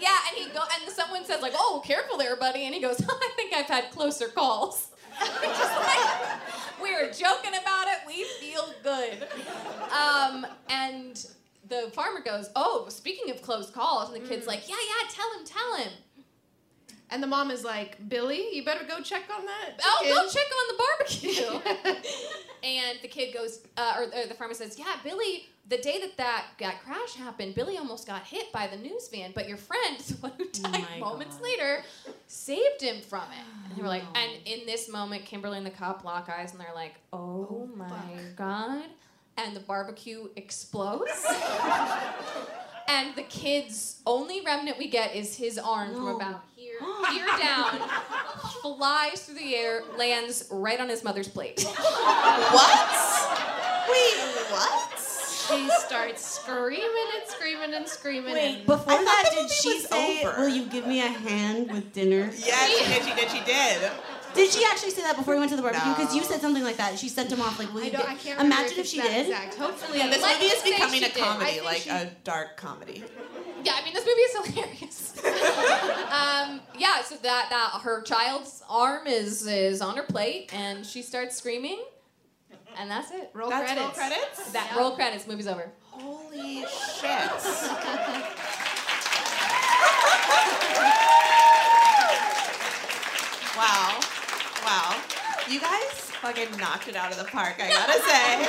[0.00, 3.00] Yeah, and he go and someone says like, "Oh, careful there, buddy," and he goes,
[3.08, 6.40] "I think I've had closer calls." Just like
[6.80, 7.98] we were joking about it.
[8.06, 9.26] We feel good.
[9.92, 11.26] Um, and
[11.68, 15.32] the farmer goes, "Oh, speaking of close calls," and the kid's like, "Yeah, yeah, tell
[15.36, 15.92] him, tell him."
[17.10, 19.80] And the mom is like, Billy, you better go check on that.
[19.82, 22.00] Oh, chicken." go check on the barbecue.
[22.62, 26.16] and the kid goes, uh, or, or the farmer says, yeah, Billy, the day that,
[26.16, 29.98] that that crash happened, Billy almost got hit by the news van, but your friend,
[30.06, 31.82] the one who died moments later,
[32.26, 33.68] saved him from it.
[33.68, 36.60] And they were like, and in this moment, Kimberly and the cop lock eyes, and
[36.60, 37.90] they're like, oh, my
[38.36, 38.84] god.
[39.36, 41.24] And the barbecue explodes.
[42.88, 46.42] and the kid's only remnant we get is his arm from about
[47.10, 47.78] here, here down,
[48.62, 51.62] flies through the air, lands right on his mother's plate.
[51.62, 52.88] what?
[53.90, 54.18] Wait,
[54.50, 54.94] what?
[55.48, 56.82] She starts screaming
[57.18, 58.34] and screaming and screaming.
[58.34, 60.40] Wait, and before I thought that, did she say, over.
[60.42, 62.30] "Will you give me a hand with dinner"?
[62.36, 63.02] Yes, she did.
[63.04, 63.30] She did.
[63.30, 63.44] She
[63.80, 63.90] did.
[64.34, 65.94] Did she actually say that before he went to the barbecue?
[65.94, 66.98] Because you said something like that.
[66.98, 68.02] She sent him off like, "Will I you?" don't.
[68.02, 69.26] gi-" I can't Imagine if she did.
[69.28, 69.54] Exact.
[69.54, 73.02] Hopefully, Yeah, this movie is becoming a comedy, like she- a dark comedy.
[73.64, 75.14] Yeah, I mean this movie is hilarious.
[75.24, 81.02] um, yeah, so that that her child's arm is is on her plate, and she
[81.02, 81.82] starts screaming,
[82.78, 83.30] and that's it.
[83.34, 83.98] Roll That's credits.
[83.98, 84.52] roll credits.
[84.52, 85.26] That roll credits.
[85.26, 85.70] Movie's over.
[85.90, 87.02] Holy shit!
[93.56, 93.98] wow,
[94.64, 94.96] wow,
[95.48, 97.56] you guys fucking knocked it out of the park.
[97.60, 98.46] I gotta say,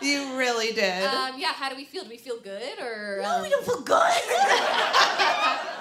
[0.00, 1.04] you really did.
[1.04, 2.04] Um, yeah, how do we feel?
[2.04, 3.20] Do we feel good or?
[3.22, 4.12] No, um, we don't feel good.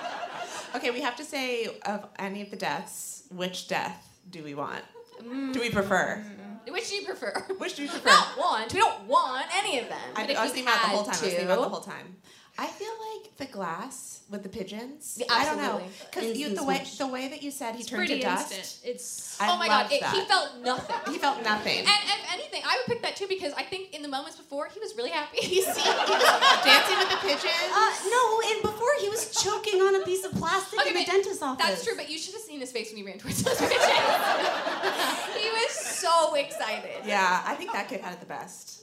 [0.76, 4.84] Okay, we have to say of any of the deaths, which death do we want?
[5.23, 6.23] Do we prefer?
[6.69, 7.31] Which do you prefer?
[7.57, 8.10] Which do you prefer?
[8.10, 8.73] Not want.
[8.73, 9.98] We don't want any of them.
[10.15, 11.07] I, but if I was you thinking about the whole time.
[11.07, 12.15] I was thinking about the whole time.
[12.59, 15.17] I feel like the glass with the pigeons.
[15.19, 15.79] Yeah, I don't know
[16.09, 18.51] because you the way the way that you said he It's turned pretty to dust.
[18.51, 18.81] instant.
[18.95, 19.39] It's.
[19.39, 21.13] I oh my god, it, he felt nothing.
[21.13, 21.79] He felt nothing.
[21.79, 24.69] And if anything, I would pick that too because I think in the moments before
[24.73, 25.38] he was really happy.
[25.38, 27.69] He see- he was dancing with the pigeons.
[27.69, 31.43] Uh, no, and before he was choking on a piece of plastic in the dentist's
[31.43, 31.63] office.
[31.63, 33.77] That's true, but you should have seen his face when he ran towards those pigeons.
[35.38, 37.05] he was so excited.
[37.05, 38.81] yeah, I think that kid had it the best.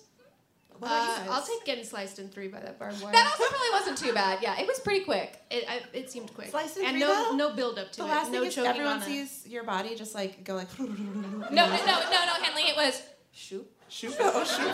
[0.78, 1.18] What Uh.
[1.30, 3.12] I'll take getting sliced in three by that barbed wire.
[3.12, 4.40] That also probably wasn't too bad.
[4.42, 5.38] Yeah, it was pretty quick.
[5.50, 6.50] It, I, it seemed quick.
[6.50, 7.36] Sliced in and three, no though?
[7.36, 8.08] no build up to The it.
[8.08, 9.06] last no thing is choking everyone on it.
[9.06, 10.68] sees your body just like go like.
[10.78, 12.62] No, no, no, no, no, Henley.
[12.62, 13.02] It was
[13.32, 14.14] shoot, Shoot!
[14.20, 14.70] Oh, shoot!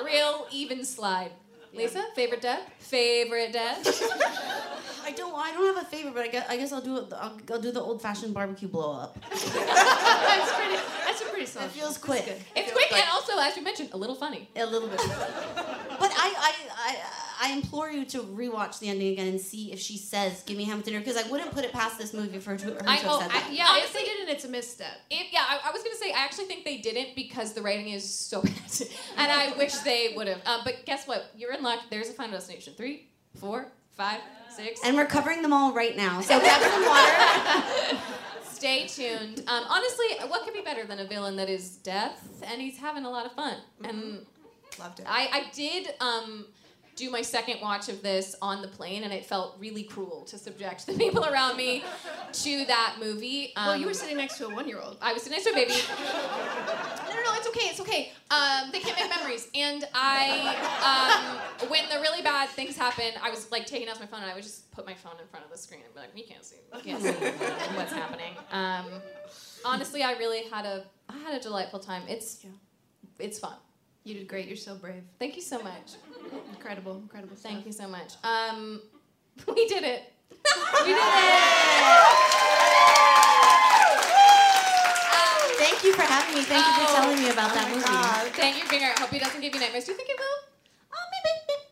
[0.00, 1.30] a real even slide.
[1.74, 2.62] Lisa, favorite death?
[2.78, 3.82] Favorite death?
[5.04, 5.34] I don't.
[5.36, 7.12] I don't have a favorite, but I guess, I guess I'll do it.
[7.12, 9.18] I'll, I'll do the old-fashioned barbecue blow up.
[9.30, 10.76] that's pretty.
[11.04, 11.66] That's a pretty solid.
[11.66, 12.26] It feels quick.
[12.26, 12.56] That's good.
[12.56, 14.48] It's quick and also, as you mentioned, a little funny.
[14.56, 14.98] A little bit.
[14.98, 16.96] but I, I, I,
[17.48, 20.64] I implore you to rewatch the ending again and see if she says "Give me
[20.64, 22.78] ham with dinner" because I wouldn't put it past this movie for her to, her
[22.80, 23.20] to I have know.
[23.20, 23.50] said I.
[23.52, 24.88] Yeah, honestly, if they didn't, it's a misstep.
[25.10, 27.90] If, yeah, I, I was gonna say I actually think they didn't because the writing
[27.90, 28.52] is so bad,
[29.18, 30.40] and I wish they would have.
[30.46, 31.26] Um, but guess what?
[31.36, 32.74] You're in There's a final destination.
[32.76, 34.80] Three, four, five, six.
[34.84, 36.20] And we're covering them all right now.
[36.20, 37.98] So grab some water.
[38.44, 39.44] Stay tuned.
[39.46, 43.04] Um, honestly, what could be better than a villain that is death and he's having
[43.04, 43.58] a lot of fun?
[43.84, 44.24] And
[44.78, 45.06] Loved it.
[45.08, 46.46] I, I did um,
[46.96, 50.38] do my second watch of this on the plane, and it felt really cruel to
[50.38, 51.84] subject the people around me
[52.32, 53.52] to that movie.
[53.54, 54.96] Um, well, you were sitting next to a one-year-old.
[55.00, 55.74] I was sitting next to a baby.
[57.08, 58.12] No, no, no, it's okay, it's okay.
[58.30, 59.48] Um, they can't make memories.
[59.54, 64.06] And I, um, when the really bad things happen, I was like taking out my
[64.06, 66.00] phone and I would just put my phone in front of the screen and be
[66.00, 67.08] like, we can't see, we can't see
[67.76, 68.34] what's happening.
[68.50, 69.00] Um,
[69.64, 72.02] honestly, I really had a, I had a delightful time.
[72.06, 72.44] It's,
[73.18, 73.54] it's fun.
[74.04, 74.46] You did great.
[74.46, 75.02] You're so brave.
[75.18, 75.94] Thank you so much.
[76.50, 77.36] Incredible, incredible.
[77.36, 77.52] Stuff.
[77.52, 78.14] Thank you so much.
[78.24, 78.80] Um,
[79.48, 80.02] we did it.
[80.30, 80.36] we
[80.86, 80.98] did it.
[85.58, 86.42] Thank you for having me.
[86.42, 86.94] Thank you for Oh.
[87.02, 88.30] telling me about that movie.
[88.36, 88.92] Thank you for being here.
[88.96, 89.84] I hope he doesn't give you nightmares.
[89.84, 90.38] Do you think it will?
[90.92, 90.96] Oh,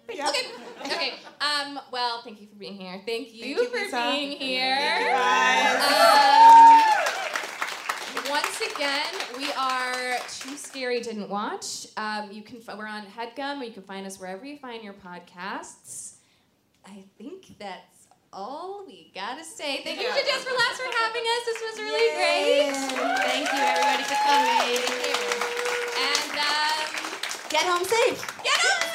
[0.08, 0.18] maybe.
[0.18, 0.28] Yeah.
[0.28, 0.46] Okay.
[0.86, 1.12] Okay.
[1.40, 1.80] Um.
[1.92, 3.00] Well, thank you for being here.
[3.06, 4.10] Thank you, Thank you, for Lisa.
[4.12, 4.76] being here.
[4.76, 5.76] Thank you, guys.
[6.98, 7.03] Um,
[8.34, 11.86] once again, we are Too Scary Didn't Watch.
[11.96, 14.94] Um, you can we're on HeadGum, or you can find us wherever you find your
[14.94, 16.14] podcasts.
[16.84, 19.84] I think that's all we gotta say.
[19.84, 21.44] Thank you to Just for Laughs for having us.
[21.46, 22.74] This was really great.
[23.22, 24.82] Thank you, everybody, for coming.
[26.02, 28.42] And um, Get home safe.
[28.42, 28.93] get home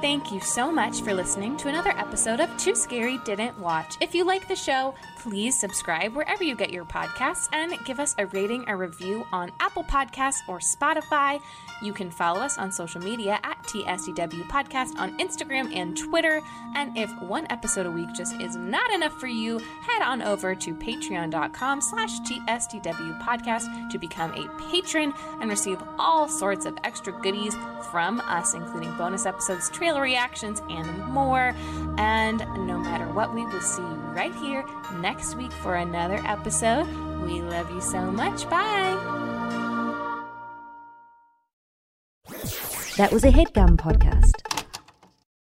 [0.00, 3.98] Thank you so much for listening to another episode of Too Scary Didn't Watch.
[4.00, 8.14] If you like the show, Please subscribe wherever you get your podcasts and give us
[8.16, 11.42] a rating or review on Apple Podcasts or Spotify.
[11.82, 16.40] You can follow us on social media at TSDW Podcast on Instagram and Twitter.
[16.74, 20.54] And if one episode a week just is not enough for you, head on over
[20.54, 27.12] to patreon.com slash TSDW Podcast to become a patron and receive all sorts of extra
[27.20, 27.54] goodies
[27.90, 31.54] from us, including bonus episodes, trailer reactions, and more.
[31.98, 34.64] And no matter what, we will see you right here
[35.10, 36.86] next week for another episode.
[37.22, 38.48] We love you so much.
[38.48, 38.94] Bye.
[42.96, 44.59] That was a headgum podcast.